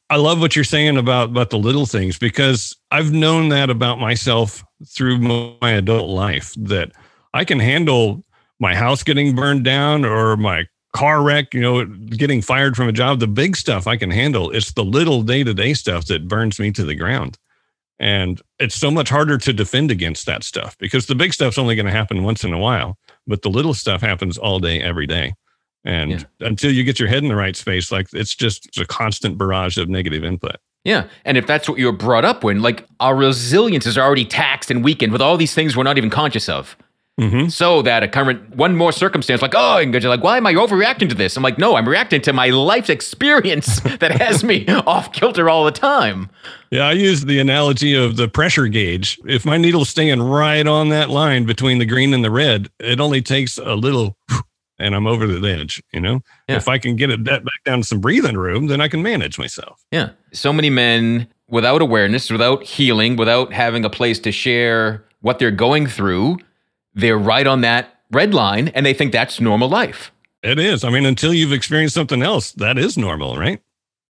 [0.10, 4.00] I love what you're saying about about the little things because I've known that about
[4.00, 6.92] myself through my adult life that
[7.34, 8.24] I can handle
[8.60, 12.94] my house getting burned down or my car wreck, you know, getting fired from a
[12.94, 13.20] job.
[13.20, 14.50] The big stuff I can handle.
[14.52, 17.38] It's the little day to day stuff that burns me to the ground.
[18.00, 21.76] And it's so much harder to defend against that stuff because the big stuff's only
[21.76, 25.08] going to happen once in a while, but the little stuff happens all day, every
[25.08, 25.34] day.
[25.88, 26.48] And Yeah.
[26.48, 29.78] until you get your head in the right space, like it's just a constant barrage
[29.78, 30.58] of negative input.
[30.84, 31.06] Yeah.
[31.24, 34.70] And if that's what you were brought up with, like our resilience is already taxed
[34.70, 36.76] and weakened with all these things we're not even conscious of.
[37.20, 37.48] Mm-hmm.
[37.48, 40.54] So that a current one more circumstance, like, oh, and you're like, why am I
[40.54, 41.36] overreacting to this?
[41.36, 45.66] I'm like, no, I'm reacting to my life's experience that has me off kilter all
[45.66, 46.30] the time.
[46.70, 49.18] Yeah, I use the analogy of the pressure gauge.
[49.26, 53.00] If my needle's staying right on that line between the green and the red, it
[53.00, 54.16] only takes a little
[54.80, 56.22] and I'm over the edge, you know?
[56.48, 56.58] Yeah.
[56.58, 59.38] If I can get it back down to some breathing room, then I can manage
[59.40, 59.84] myself.
[59.92, 60.10] Yeah.
[60.34, 65.52] So many men without awareness, without healing, without having a place to share what they're
[65.52, 66.38] going through,
[66.94, 70.12] they're right on that red line and they think that's normal life.
[70.44, 70.84] It is.
[70.84, 73.60] I mean, until you've experienced something else, that is normal, right?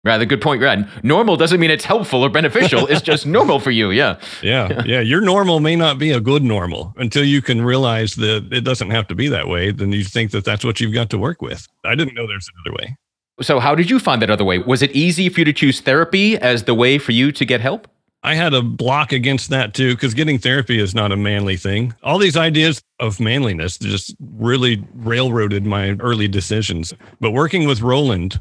[0.04, 0.88] Rather good point, Brad.
[1.02, 2.86] Normal doesn't mean it's helpful or beneficial.
[2.86, 3.90] it's just normal for you.
[3.90, 4.18] Yeah.
[4.42, 4.82] Yeah.
[4.84, 5.00] Yeah.
[5.00, 8.90] Your normal may not be a good normal until you can realize that it doesn't
[8.90, 9.70] have to be that way.
[9.70, 11.66] Then you think that that's what you've got to work with.
[11.84, 12.96] I didn't know there's another way.
[13.40, 14.58] So, how did you find that other way?
[14.58, 17.60] Was it easy for you to choose therapy as the way for you to get
[17.60, 17.88] help?
[18.22, 21.94] I had a block against that too, because getting therapy is not a manly thing.
[22.02, 26.94] All these ideas of manliness just really railroaded my early decisions.
[27.20, 28.40] But working with Roland,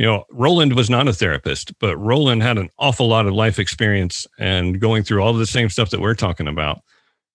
[0.00, 3.58] you know, Roland was not a therapist, but Roland had an awful lot of life
[3.58, 6.80] experience and going through all the same stuff that we're talking about.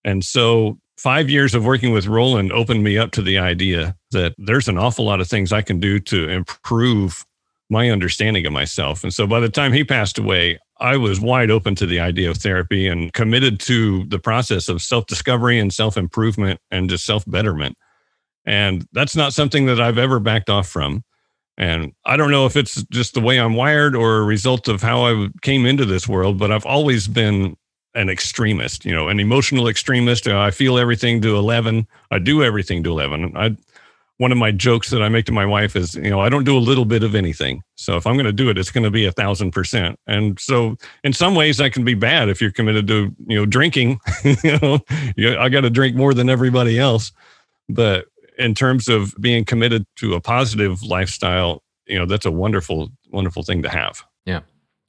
[0.04, 4.34] And so five years of working with Roland opened me up to the idea that
[4.39, 7.23] there's an awful lot of things I can do to improve
[7.69, 9.04] my understanding of myself.
[9.04, 12.32] And so by the time he passed away, I was wide open to the idea
[12.32, 17.06] of therapy and committed to the process of self discovery and self improvement and just
[17.06, 17.78] self betterment.
[18.43, 21.04] And that's not something that I've ever backed off from.
[21.58, 24.82] And I don't know if it's just the way I'm wired or a result of
[24.82, 27.56] how I came into this world, but I've always been
[27.94, 30.28] an extremist, you know, an emotional extremist.
[30.28, 31.88] Uh, I feel everything to 11.
[32.12, 33.38] I do everything to 11.
[33.38, 33.56] I,
[34.18, 36.46] one of my jokes that I make to my wife is, you know, I don't
[36.46, 37.63] do a little bit of anything.
[37.76, 40.00] So if I'm going to do it, it's going to be a thousand percent.
[40.08, 43.46] And so in some ways that can be bad if you're committed to, you know,
[43.46, 44.80] drinking, you know,
[45.39, 47.12] I got to drink more than everybody else.
[47.68, 48.06] But
[48.38, 53.43] in terms of being committed to a positive lifestyle, you know, that's a wonderful, wonderful
[53.43, 54.04] thing to have.
[54.26, 54.41] Yeah.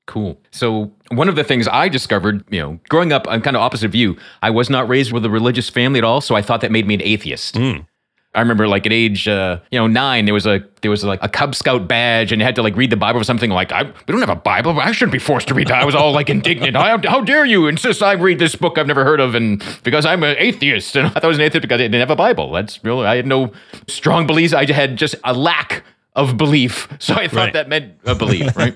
[0.06, 0.40] Cool.
[0.52, 3.86] So, one of the things I discovered, you know, growing up, I'm kind of opposite
[3.86, 4.16] of you.
[4.40, 6.86] I was not raised with a religious family at all, so I thought that made
[6.86, 7.56] me an atheist.
[7.56, 7.86] Mm.
[8.36, 11.18] I remember, like at age, uh, you know, nine, there was a there was like
[11.22, 13.50] a Cub Scout badge, and you had to like read the Bible or something.
[13.50, 14.78] Like, I we don't have a Bible.
[14.78, 15.82] I shouldn't be forced to read that.
[15.82, 16.76] I was all like indignant.
[16.76, 20.04] How, how dare you insist I read this book I've never heard of, and because
[20.06, 22.16] I'm an atheist, and I thought I was an atheist because I didn't have a
[22.16, 22.52] Bible.
[22.52, 23.52] That's really I had no
[23.88, 24.52] strong beliefs.
[24.52, 25.82] I had just a lack
[26.14, 27.52] of belief, so I thought Right.
[27.54, 28.74] that meant a belief, right?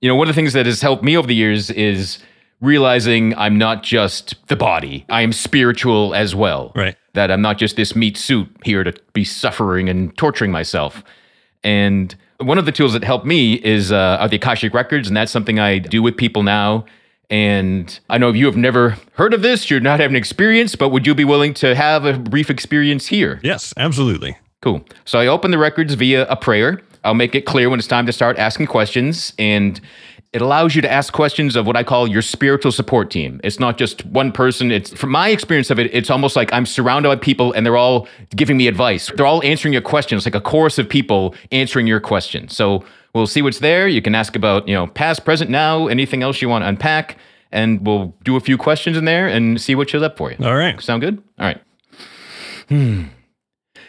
[0.00, 2.18] you know, one of the things that has helped me over the years is
[2.60, 6.72] realizing I'm not just the body, I am spiritual as well.
[6.74, 6.96] Right.
[7.14, 11.02] That I'm not just this meat suit here to be suffering and torturing myself.
[11.64, 15.16] And one of the tools that helped me is uh, are the Akashic Records, and
[15.16, 16.84] that's something I do with people now.
[17.30, 21.06] And I know you have never heard of this, you're not having experience, but would
[21.06, 23.38] you be willing to have a brief experience here?
[23.42, 24.38] Yes, absolutely.
[24.62, 24.84] Cool.
[25.04, 26.80] So I open the records via a prayer.
[27.04, 29.32] I'll make it clear when it's time to start asking questions.
[29.38, 29.80] And
[30.32, 33.40] it allows you to ask questions of what I call your spiritual support team.
[33.42, 34.70] It's not just one person.
[34.70, 37.78] It's from my experience of it, it's almost like I'm surrounded by people and they're
[37.78, 39.10] all giving me advice.
[39.16, 42.54] They're all answering your questions, like a chorus of people answering your questions.
[42.54, 43.88] So we'll see what's there.
[43.88, 47.16] You can ask about, you know, past, present, now, anything else you want to unpack.
[47.50, 50.36] And we'll do a few questions in there and see what shows up for you.
[50.44, 50.78] All right.
[50.82, 51.22] Sound good?
[51.38, 51.62] All right.
[52.68, 53.04] Hmm.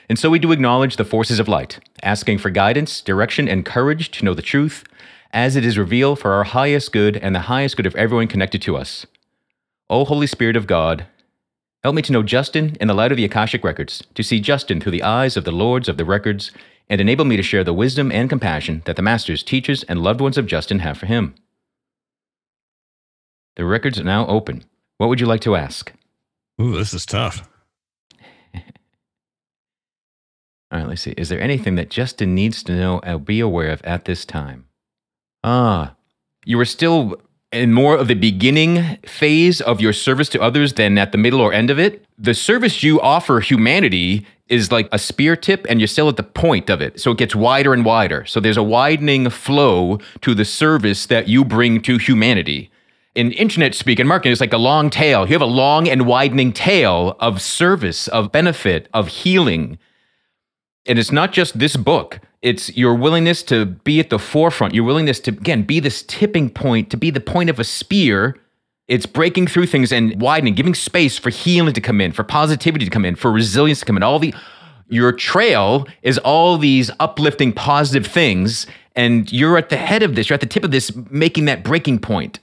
[0.08, 4.10] And so we do acknowledge the forces of light, asking for guidance, direction, and courage
[4.12, 4.86] to know the truth
[5.32, 8.62] as it is revealed for our highest good and the highest good of everyone connected
[8.64, 9.06] to us.
[9.90, 11.06] O Holy Spirit of God,
[11.84, 14.80] help me to know Justin in the light of the Akashic Records, to see Justin
[14.80, 16.52] through the eyes of the Lords of the Records,
[16.90, 20.22] and enable me to share the wisdom and compassion that the masters, teachers, and loved
[20.22, 21.36] ones of Justin have for him.
[23.56, 24.64] The records are now open.
[24.98, 25.92] What would you like to ask?
[26.62, 27.48] Ooh, this is tough.
[28.56, 28.62] All
[30.72, 31.14] right, let's see.
[31.18, 34.69] Is there anything that Justin needs to know or be aware of at this time?
[35.44, 35.96] Ah,
[36.46, 37.22] you were still
[37.52, 41.42] in more of the beginning phase of your service to others than at the middle
[41.42, 42.06] or end of it.
[42.18, 46.24] The service you offer humanity is like a spear tip, and you're still at the
[46.24, 47.00] point of it.
[47.00, 48.26] So it gets wider and wider.
[48.26, 52.72] So there's a widening flow to the service that you bring to humanity.
[53.16, 55.26] In internet speak and marketing, it's like a long tail.
[55.26, 59.78] You have a long and widening tail of service, of benefit, of healing
[60.90, 64.84] and it's not just this book it's your willingness to be at the forefront your
[64.84, 68.38] willingness to again be this tipping point to be the point of a spear
[68.88, 72.86] it's breaking through things and widening giving space for healing to come in for positivity
[72.86, 74.34] to come in for resilience to come in all the
[74.92, 78.66] Your trail is all these uplifting, positive things,
[78.96, 80.30] and you're at the head of this.
[80.30, 82.40] You're at the tip of this, making that breaking point.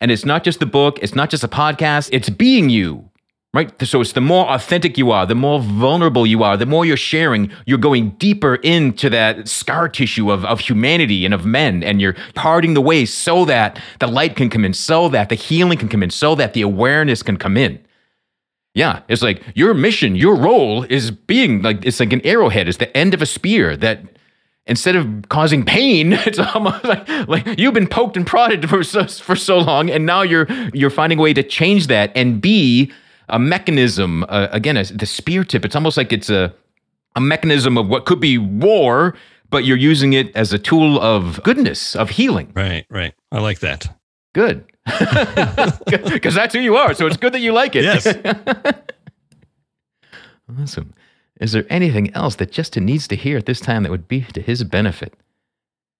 [0.00, 3.10] And it's not just the book, it's not just a podcast, it's being you,
[3.54, 3.72] right?
[3.82, 6.96] So it's the more authentic you are, the more vulnerable you are, the more you're
[6.96, 12.00] sharing, you're going deeper into that scar tissue of, of humanity and of men, and
[12.00, 15.78] you're parting the way so that the light can come in, so that the healing
[15.78, 17.82] can come in, so that the awareness can come in.
[18.74, 22.76] Yeah, it's like your mission, your role is being like it's like an arrowhead, it's
[22.76, 24.02] the end of a spear that
[24.66, 29.06] instead of causing pain, it's almost like, like you've been poked and prodded for so,
[29.06, 32.92] for so long, and now you're you're finding a way to change that and be
[33.28, 34.24] a mechanism.
[34.28, 35.64] Uh, again, the spear tip.
[35.64, 36.54] It's almost like it's a
[37.16, 39.16] a mechanism of what could be war,
[39.50, 42.52] but you're using it as a tool of goodness, of healing.
[42.54, 43.14] Right, right.
[43.32, 43.88] I like that.
[44.34, 46.92] Good, because that's who you are.
[46.92, 47.84] So it's good that you like it.
[47.84, 48.06] Yes.
[50.60, 50.92] awesome.
[51.40, 54.22] Is there anything else that Justin needs to hear at this time that would be
[54.22, 55.14] to his benefit?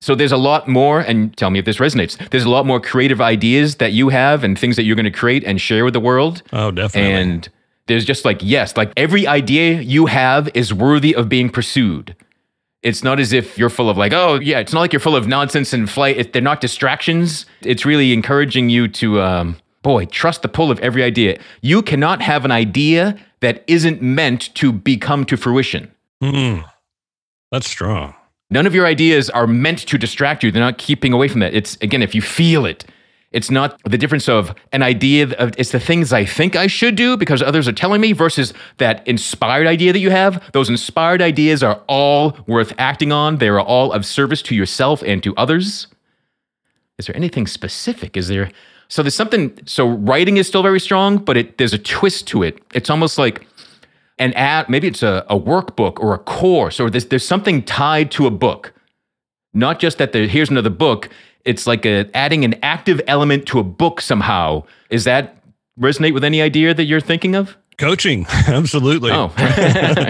[0.00, 2.16] So there's a lot more, and tell me if this resonates.
[2.30, 5.10] There's a lot more creative ideas that you have and things that you're going to
[5.10, 6.42] create and share with the world.
[6.52, 7.12] Oh, definitely.
[7.12, 7.48] And
[7.86, 12.14] there's just like, yes, like every idea you have is worthy of being pursued.
[12.82, 15.16] It's not as if you're full of like, oh, yeah, it's not like you're full
[15.16, 16.18] of nonsense and flight.
[16.18, 17.46] It, they're not distractions.
[17.62, 21.38] It's really encouraging you to, um, boy, trust the pull of every idea.
[21.62, 25.92] You cannot have an idea that isn't meant to become to fruition.
[26.20, 26.64] Mm,
[27.52, 28.14] that's strong.
[28.50, 30.52] None of your ideas are meant to distract you.
[30.52, 31.54] They're not keeping away from that.
[31.54, 32.84] It's again, if you feel it,
[33.32, 35.28] it's not the difference of an idea.
[35.36, 38.54] Of, it's the things I think I should do because others are telling me versus
[38.78, 40.42] that inspired idea that you have.
[40.52, 43.38] Those inspired ideas are all worth acting on.
[43.38, 45.88] They are all of service to yourself and to others.
[46.98, 48.16] Is there anything specific?
[48.16, 48.50] Is there
[48.88, 49.58] so there's something.
[49.66, 52.62] So writing is still very strong, but it, there's a twist to it.
[52.74, 53.46] It's almost like
[54.18, 54.68] an ad.
[54.68, 58.30] Maybe it's a, a workbook or a course, or there's, there's something tied to a
[58.30, 58.72] book.
[59.54, 61.08] Not just that there, here's another book.
[61.44, 64.64] It's like a, adding an active element to a book somehow.
[64.90, 65.42] Is that
[65.80, 67.56] resonate with any idea that you're thinking of?
[67.78, 69.10] Coaching, absolutely.
[69.12, 69.32] Oh,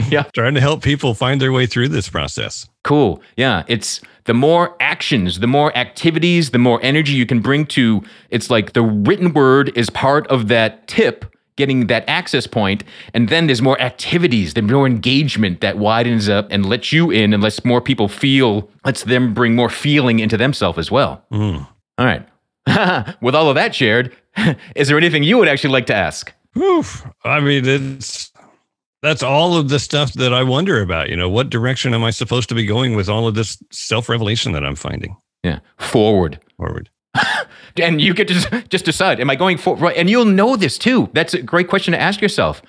[0.09, 0.25] yeah.
[0.35, 2.69] Trying to help people find their way through this process.
[2.85, 3.21] Cool.
[3.37, 3.65] Yeah.
[3.67, 8.51] It's the more actions, the more activities, the more energy you can bring to it's
[8.51, 11.25] like the written word is part of that tip
[11.57, 12.85] getting that access point
[13.15, 17.33] and then there's more activities there's more engagement that widens up and lets you in
[17.33, 21.67] and lets more people feel lets them bring more feeling into themselves as well Mm.
[21.99, 22.27] all right
[23.23, 24.15] with all of that shared
[24.75, 27.07] is there anything you would actually like to ask Oof.
[27.23, 28.33] I mean, it's
[29.03, 31.11] that's all of the stuff that I wonder about.
[31.11, 34.09] You know, what direction am I supposed to be going with all of this self
[34.09, 36.89] revelation that I'm finding yeah forward forward?
[37.83, 40.57] and you get to just, just decide am i going for right and you'll know
[40.57, 42.63] this too that's a great question to ask yourself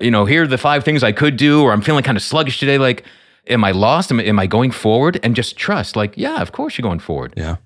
[0.00, 2.22] you know here are the five things i could do or i'm feeling kind of
[2.22, 3.04] sluggish today like
[3.48, 6.76] am i lost am, am i going forward and just trust like yeah of course
[6.78, 7.56] you're going forward Yeah,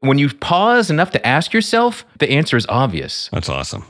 [0.00, 3.84] when you pause enough to ask yourself the answer is obvious that's awesome.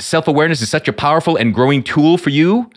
[0.00, 2.70] self-awareness is such a powerful and growing tool for you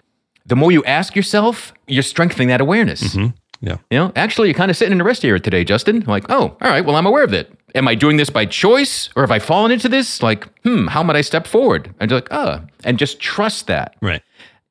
[0.45, 3.33] the more you ask yourself you're strengthening that awareness Mhm.
[3.61, 3.77] Yeah.
[3.89, 6.01] you know, actually, you're kind of sitting in a rest area today, Justin.
[6.01, 7.51] Like, oh, all right, well, I'm aware of it.
[7.75, 10.23] Am I doing this by choice or have I fallen into this?
[10.23, 11.93] Like, hmm, how might I step forward?
[11.99, 13.95] And you're like, ah, and just trust that.
[14.01, 14.21] Right.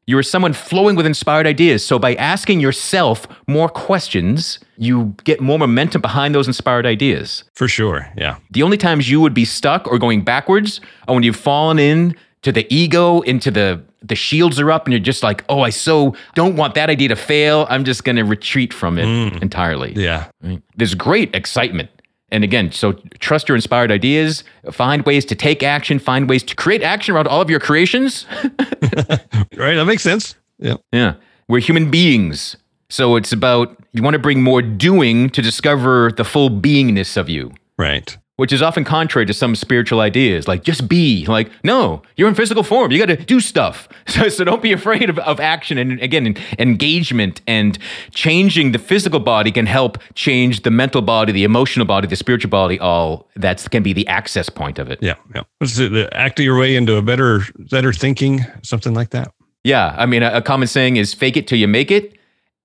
[0.07, 1.85] You're someone flowing with inspired ideas.
[1.85, 7.45] So by asking yourself more questions, you get more momentum behind those inspired ideas.
[7.55, 8.11] For sure.
[8.17, 8.37] Yeah.
[8.51, 12.15] The only times you would be stuck or going backwards are when you've fallen in
[12.43, 15.71] to the ego, into the the shields are up, and you're just like, oh, I
[15.71, 17.67] so don't want that idea to fail.
[17.71, 19.95] I'm just going to retreat from it entirely.
[19.97, 20.27] Yeah.
[20.77, 21.89] There's great excitement.
[22.31, 26.57] And again, so trust your inspired ideas, find ways to take action, find ways to
[26.57, 28.27] create action around all of your creations.
[29.57, 29.75] Right.
[29.77, 30.35] That makes sense.
[30.59, 30.77] Yeah.
[30.93, 31.15] yeah.
[31.49, 32.57] We're human beings.
[32.89, 37.29] So it's about you want to bring more doing to discover the full beingness of
[37.29, 38.17] you, Right.
[38.37, 41.25] Which is often contrary to some spiritual ideas, like just be.
[41.27, 42.91] Like, no, you're in physical form.
[42.91, 43.89] You got to do stuff.
[44.07, 45.77] So, so don't be afraid of, of action.
[45.77, 47.77] And again, engagement and
[48.13, 52.51] changing the physical body can help change the mental body, the emotional body, the spiritual
[52.51, 52.79] body.
[52.79, 55.01] All that can be the access point of it.
[55.03, 55.15] Yeah.
[55.35, 55.43] Yeah.
[55.61, 59.33] The acting your way into a better, better thinking, something like that.
[59.65, 62.17] Yeah, I mean, a, a common saying is "fake it till you make it,"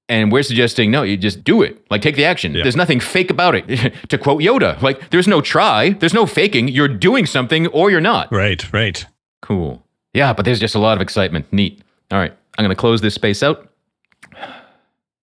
[0.09, 1.85] and we're suggesting no, you just do it.
[1.89, 2.53] Like take the action.
[2.53, 2.63] Yeah.
[2.63, 3.93] There's nothing fake about it.
[4.09, 6.67] to quote Yoda, like there's no try, there's no faking.
[6.67, 8.31] You're doing something or you're not.
[8.31, 8.71] Right.
[8.73, 9.05] Right.
[9.41, 9.85] Cool.
[10.13, 11.45] Yeah, but there's just a lot of excitement.
[11.53, 11.81] Neat.
[12.11, 13.69] All right, I'm going to close this space out.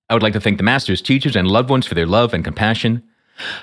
[0.09, 2.45] I would like to thank the masters, teachers, and loved ones for their love and
[2.45, 3.03] compassion.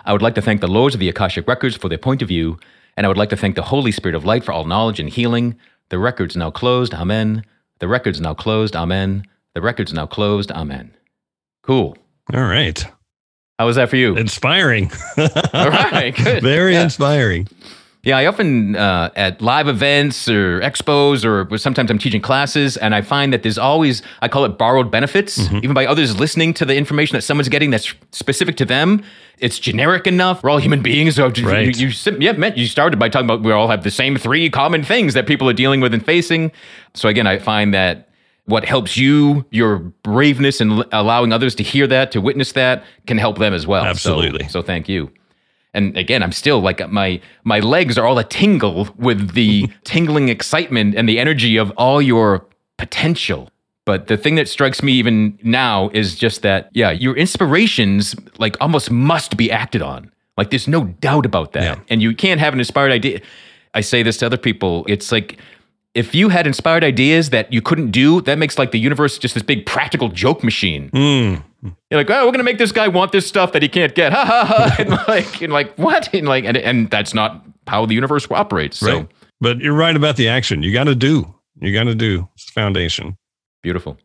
[0.04, 2.28] I would like to thank the lords of the Akashic Records for their point of
[2.28, 2.60] view,
[2.98, 5.10] and I would like to thank the Holy Spirit of Light for all knowledge and
[5.10, 5.56] healing.
[5.90, 6.94] The records now closed.
[6.94, 7.44] Amen.
[7.80, 8.76] The records now closed.
[8.76, 9.24] Amen.
[9.54, 10.52] The record's now closed.
[10.52, 10.92] Amen.
[11.64, 11.98] Cool.
[12.34, 12.86] All right.
[13.60, 14.16] How was that for you?
[14.18, 14.92] Inspiring.
[15.18, 16.42] All right, good.
[16.44, 16.84] Very Yeah.
[16.84, 17.48] inspiring.
[18.06, 22.94] Yeah, I often uh, at live events or expos or sometimes I'm teaching classes, and
[22.94, 26.66] I find that there's always I call it borrowed benefits, even by others listening to
[26.66, 29.04] the information that someone's getting that's specific to them.
[29.38, 30.44] It's generic enough.
[30.44, 31.16] We're all human beings.
[31.16, 31.78] So you- Right.
[31.78, 34.50] you, you, yeah, meant you started by talking about we all have the same three
[34.50, 36.52] common things that people are dealing with and facing.
[36.96, 38.10] So again, I find that
[38.46, 43.18] what helps you, your braveness, and allowing others to hear that, to witness that, can
[43.18, 43.84] help them as well.
[43.84, 44.48] So- Absolutely.
[44.50, 45.12] so thank you.
[45.74, 49.68] And again, I'm still like uh, my my legs are all a tingle with the
[49.84, 52.46] tingling excitement and the energy of all your
[52.78, 53.50] potential.
[53.86, 58.56] But the thing that strikes me even now is just that, yeah, your inspirations like
[58.62, 60.12] almost must be acted on.
[60.38, 61.64] Like there's no doubt about that.
[61.64, 61.84] Yeah.
[61.90, 63.20] And you can't have an inspired idea.
[63.74, 64.86] I say this to other people.
[64.88, 65.38] It's like
[65.96, 69.34] if you had inspired ideas that you couldn't do, that makes like the universe just
[69.36, 70.90] this big practical joke machine.
[70.92, 71.44] Mm.
[71.62, 74.12] You're like, oh, we're gonna make this guy want this stuff that he can't get.
[74.14, 74.76] Ha ha ha.
[74.80, 76.14] And like, and like, what?
[76.14, 78.80] And like, and, and that's not how the universe operates.
[78.80, 79.08] So Right.
[79.40, 80.64] But you're right about the action.
[80.64, 81.34] You got to do.
[81.60, 82.30] You got to do.
[82.36, 83.18] It's the foundation.
[83.62, 83.98] beautiful.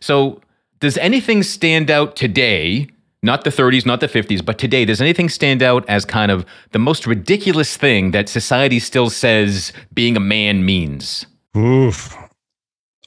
[0.00, 0.42] So,
[0.80, 2.88] does anything stand out today?
[3.22, 6.44] Not the 30s, not the 50s, but today, does anything stand out as kind of
[6.72, 11.26] the most ridiculous thing that society still says being a man means?
[11.56, 12.16] Oof.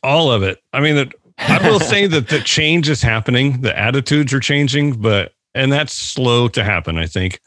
[0.03, 0.61] All of it.
[0.73, 3.61] I mean, that I will say that the change is happening.
[3.61, 7.39] The attitudes are changing, but and that's slow to happen, I think.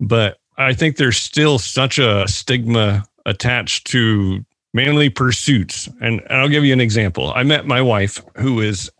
[0.00, 5.88] But I think there's still such a stigma attached to manly pursuits.
[6.00, 7.32] And, and I'll give you an example.
[7.34, 8.90] I met my wife, who is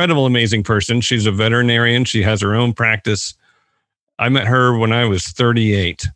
[0.00, 1.02] incredible, amazing person.
[1.02, 2.06] She's a veterinarian.
[2.06, 3.34] She has her own practice.
[4.18, 6.08] I met her when I was 38.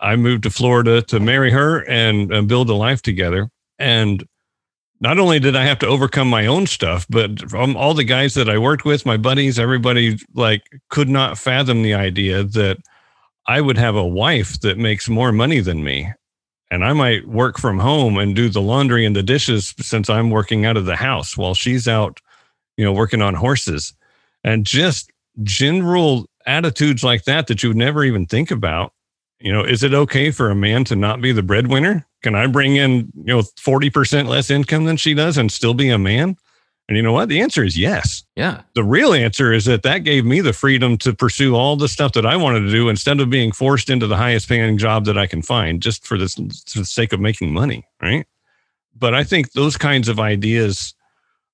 [0.00, 3.48] I moved to Florida to marry her and, build a life together.
[3.78, 4.26] And
[5.00, 8.34] not only did I have to overcome my own stuff, but from all the guys
[8.34, 12.78] that I worked with, my buddies, everybody like could not fathom the idea that
[13.46, 16.12] I would have a wife that makes more money than me.
[16.72, 20.30] And I might work from home and do the laundry and the dishes since I'm
[20.30, 22.18] working out of the house while she's out,
[22.76, 23.92] you know, working on horses.
[24.44, 25.10] And just
[25.42, 28.92] general attitudes like that that you would never even think about.
[29.38, 32.06] You know, is it okay for a man to not be the breadwinner?
[32.22, 35.90] Can I bring in, you know, 40% less income than she does and still be
[35.90, 36.36] a man?
[36.88, 37.28] And you know what?
[37.28, 38.22] The answer is yes.
[38.36, 38.62] Yeah.
[38.74, 42.12] The real answer is that that gave me the freedom to pursue all the stuff
[42.12, 45.16] that I wanted to do instead of being forced into the highest paying job that
[45.16, 48.26] I can find just for this for the sake of making money, right?
[48.96, 50.94] But I think those kinds of ideas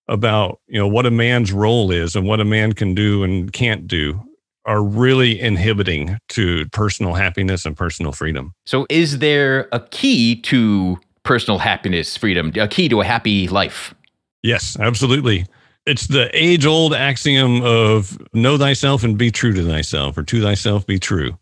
[0.09, 3.53] about, you know, what a man's role is and what a man can do and
[3.53, 4.23] can't do
[4.65, 8.53] are really inhibiting to personal happiness and personal freedom.
[8.67, 13.95] So, is there a key to personal happiness, freedom, a key to a happy life?
[14.43, 15.47] Yes, absolutely.
[15.87, 20.43] It's the age old axiom of know thyself and be true to thyself, or to
[20.43, 21.39] thyself be true.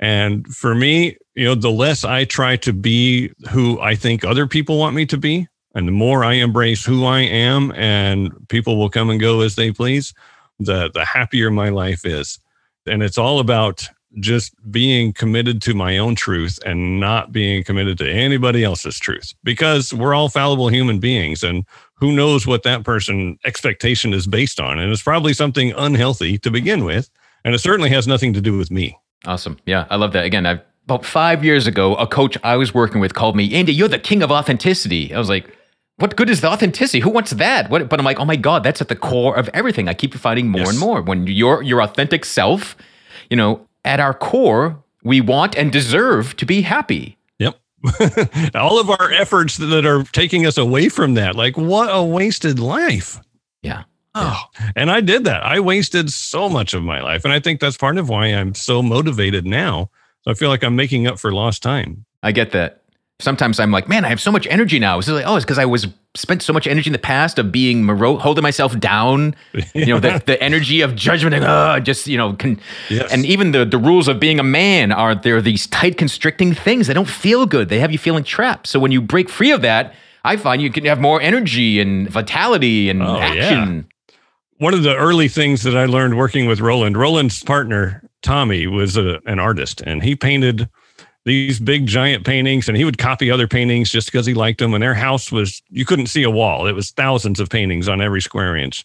[0.00, 4.48] And for me, you know, the less I try to be who I think other
[4.48, 8.76] people want me to be, and the more I embrace who I am, and people
[8.76, 10.14] will come and go as they please,
[10.58, 12.38] the the happier my life is.
[12.86, 13.88] And it's all about
[14.20, 19.34] just being committed to my own truth and not being committed to anybody else's truth
[19.42, 21.64] because we're all fallible human beings and
[21.94, 26.48] who knows what that person expectation is based on and it's probably something unhealthy to
[26.48, 27.10] begin with
[27.44, 28.96] and it certainly has nothing to do with me
[29.26, 29.58] Awesome.
[29.66, 30.24] Yeah, I love that.
[30.24, 33.72] Again, I've, about five years ago, a coach I was working with called me, Andy,
[33.72, 35.14] you're the king of authenticity.
[35.14, 35.53] I was like,
[35.96, 37.00] what good is the authenticity?
[37.00, 37.70] Who wants that?
[37.70, 37.88] What?
[37.88, 39.88] But I'm like, oh my God, that's at the core of everything.
[39.88, 40.70] I keep finding more Yes.
[40.70, 41.02] and more.
[41.02, 42.76] When you're your authentic self,
[43.30, 47.16] you know, at our core, we want and deserve to be happy.
[47.38, 47.58] yep
[48.54, 52.58] all of our efforts that are taking us away from that like what a wasted
[52.58, 53.20] life
[53.62, 53.82] Yeah.
[54.16, 54.40] Oh,
[54.76, 55.42] and I did that.
[55.42, 57.24] I wasted so much of my life.
[57.24, 59.90] And I think that's part of why I'm so motivated now.
[60.22, 62.04] So I feel like I'm making up for lost time.
[62.22, 62.83] I get that.
[63.20, 64.98] Sometimes I'm like, man, I have so much energy now.
[64.98, 65.86] It's like, oh, it's because I was
[66.16, 69.34] spent so much energy in the past of being morose, holding myself down.
[69.74, 72.60] You know, the, the energy of judgment, and uh, just you know, con-
[72.90, 73.12] Yes.
[73.12, 76.86] and even the the rules of being a man are there these tight, constricting things.
[76.88, 77.68] They don't feel good.
[77.68, 78.66] They have you feeling trapped.
[78.66, 79.94] So when you break free of that,
[80.24, 83.86] I find you can have more energy and vitality and Oh, action.
[84.58, 88.96] One of the early things that I learned working with Roland, Roland's partner, Tommy, was
[88.96, 90.68] a, an artist and he painted
[91.24, 94.74] these big giant paintings and he would copy other paintings just because he liked them.
[94.74, 96.66] And their house was, you couldn't see a wall.
[96.66, 98.84] It was thousands of paintings on every square inch.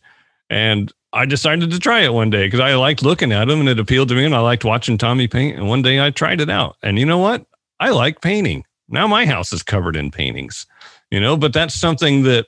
[0.50, 3.70] And I decided to try it one day because I liked looking at them and
[3.70, 5.58] it appealed to me and I liked watching Tommy paint.
[5.58, 6.78] And one day I tried it out.
[6.82, 7.46] And you know what?
[7.80, 8.64] I like painting.
[8.88, 10.66] Now my house is covered in paintings,
[11.12, 12.48] you know, but that's something that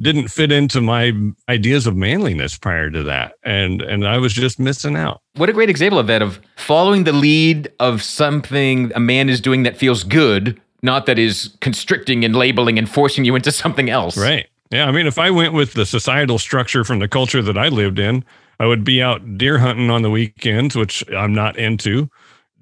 [0.00, 1.12] didn't fit into my
[1.48, 5.22] ideas of manliness prior to that and and I was just missing out.
[5.36, 9.40] What a great example of that of following the lead of something a man is
[9.40, 13.90] doing that feels good, not that is constricting and labeling and forcing you into something
[13.90, 14.16] else.
[14.16, 14.46] Right.
[14.70, 17.68] Yeah, I mean if I went with the societal structure from the culture that I
[17.68, 18.24] lived in,
[18.58, 22.10] I would be out deer hunting on the weekends, which I'm not into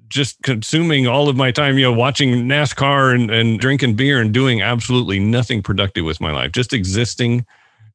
[0.09, 4.33] just consuming all of my time, you know, watching NASCAR and, and drinking beer and
[4.33, 7.45] doing absolutely nothing productive with my life, just existing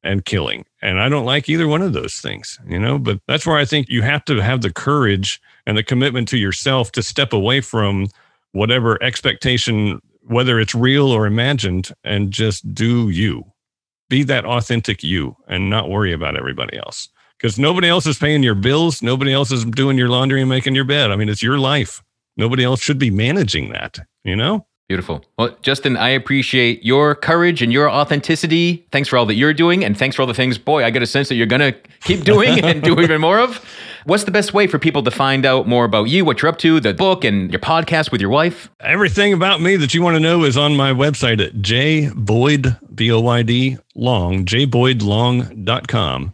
[0.03, 0.65] and killing.
[0.81, 3.65] And I don't like either one of those things, you know, but that's where I
[3.65, 7.61] think you have to have the courage and the commitment to yourself to step away
[7.61, 8.07] from
[8.51, 13.45] whatever expectation, whether it's real or imagined, and just do you.
[14.09, 17.07] Be that authentic you and not worry about everybody else.
[17.41, 19.01] Because nobody else is paying your bills.
[19.01, 21.09] Nobody else is doing your laundry and making your bed.
[21.09, 22.03] I mean, it's your life.
[22.37, 24.67] Nobody else should be managing that, you know?
[24.87, 25.25] Beautiful.
[25.39, 28.85] Well, Justin, I appreciate your courage and your authenticity.
[28.91, 31.01] Thanks for all that you're doing, and thanks for all the things, boy, I get
[31.01, 33.65] a sense that you're going to keep doing and do even more of.
[34.05, 36.59] What's the best way for people to find out more about you, what you're up
[36.59, 38.69] to, the book, and your podcast with your wife?
[38.81, 43.77] Everything about me that you want to know is on my website at jboyd, B-O-Y-D,
[43.95, 46.33] long, jboydlong.com.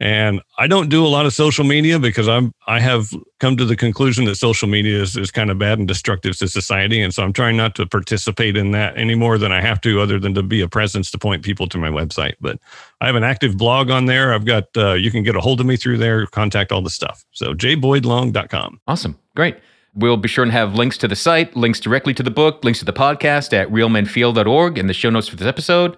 [0.00, 3.66] And I don't do a lot of social media because I'm I have come to
[3.66, 7.02] the conclusion that social media is, is kind of bad and destructive to society.
[7.02, 10.00] And so I'm trying not to participate in that any more than I have to,
[10.00, 12.34] other than to be a presence to point people to my website.
[12.40, 12.58] But
[13.02, 14.32] I have an active blog on there.
[14.32, 16.88] I've got uh, you can get a hold of me through there, contact all the
[16.88, 17.26] stuff.
[17.32, 18.80] So jboydlong.com.
[18.88, 19.18] Awesome.
[19.36, 19.58] Great.
[19.94, 22.78] We'll be sure to have links to the site, links directly to the book, links
[22.78, 25.96] to the podcast at realmenfeel.org in the show notes for this episode.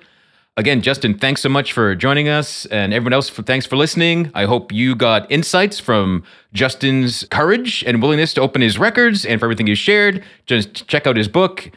[0.58, 4.30] Again, Justin, thanks so much for joining us, and everyone else, for, thanks for listening.
[4.34, 9.40] I hope you got insights from Justin's courage and willingness to open his records, and
[9.40, 10.22] for everything he's shared.
[10.44, 11.70] Just check out his book.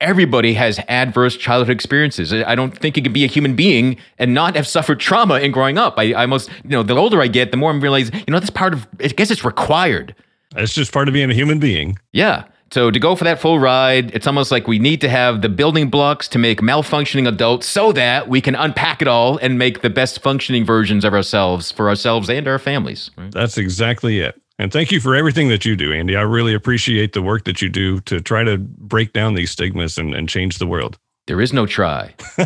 [0.00, 2.32] Everybody has adverse childhood experiences.
[2.32, 5.52] I don't think you can be a human being and not have suffered trauma in
[5.52, 5.94] growing up.
[5.96, 8.40] I, I most, you know, the older I get, the more I'm realizing, you know,
[8.40, 8.88] that's part of.
[8.98, 10.16] I guess it's required.
[10.56, 11.96] It's just part of being a human being.
[12.12, 12.44] Yeah.
[12.72, 15.48] So to go for that full ride, it's almost like we need to have the
[15.48, 19.82] building blocks to make malfunctioning adults so that we can unpack it all and make
[19.82, 23.10] the best functioning versions of ourselves for ourselves and our families.
[23.16, 23.32] Right?
[23.32, 24.40] That's exactly it.
[24.60, 26.14] And thank you for everything that you do, Andy.
[26.14, 29.98] I really appreciate the work that you do to try to break down these stigmas
[29.98, 30.96] and, and change the world.
[31.26, 32.14] There is no try.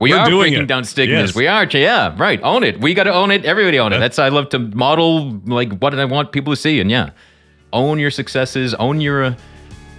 [0.00, 0.66] we We're are breaking it.
[0.66, 1.30] down stigmas.
[1.30, 1.34] Yes.
[1.34, 2.40] We are, yeah, right.
[2.42, 2.80] Own it.
[2.80, 3.44] We got to own it.
[3.44, 3.98] Everybody own it.
[3.98, 7.10] That's I love to model like what I want people to see, and yeah
[7.72, 9.24] own your successes, own your.
[9.24, 9.34] Uh,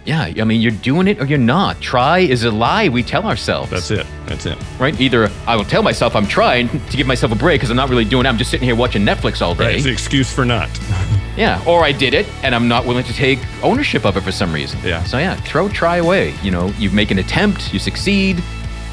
[0.04, 1.80] yeah, I mean, you're doing it or you're not.
[1.80, 3.70] Try is a lie we tell ourselves.
[3.70, 4.08] That's it.
[4.26, 4.58] That's it.
[4.80, 5.00] Right?
[5.00, 7.90] Either I will tell myself I'm trying to give myself a break because I'm not
[7.90, 8.30] really doing it.
[8.30, 9.66] I'm just sitting here watching Netflix all day.
[9.66, 10.70] Right, it's an excuse for not.
[11.38, 14.32] yeah, or I did it and I'm not willing to take ownership of it for
[14.32, 14.80] some reason.
[14.84, 15.04] Yeah.
[15.04, 16.34] So yeah, throw try away.
[16.42, 18.44] You know, you make an attempt, you succeed.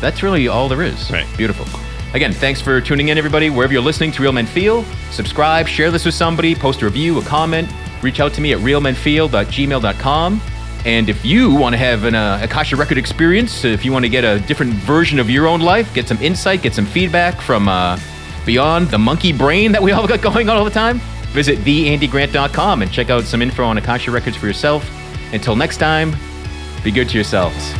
[0.03, 1.11] That's really all there is.
[1.11, 1.26] Right.
[1.39, 1.64] Beautiful.
[2.14, 3.50] Again, thanks for tuning in, everybody.
[3.50, 7.18] Wherever you're listening to Real Men Feel, subscribe, share this with somebody, post a review,
[7.18, 7.68] a comment
[8.02, 10.40] reach out to me at realmenfeel.gmail.com.
[10.84, 14.09] And if you want to have an uh, Akasha record experience, if you want to
[14.09, 17.68] get a different version of your own life, get some insight, get some feedback from
[17.68, 17.98] uh,
[18.46, 21.00] beyond the monkey brain that we all got going on all the time,
[21.32, 24.88] visit theandygrant.com and check out some info on Akasha records for yourself.
[25.32, 26.14] Until next time,
[26.84, 27.74] be good to yourselves.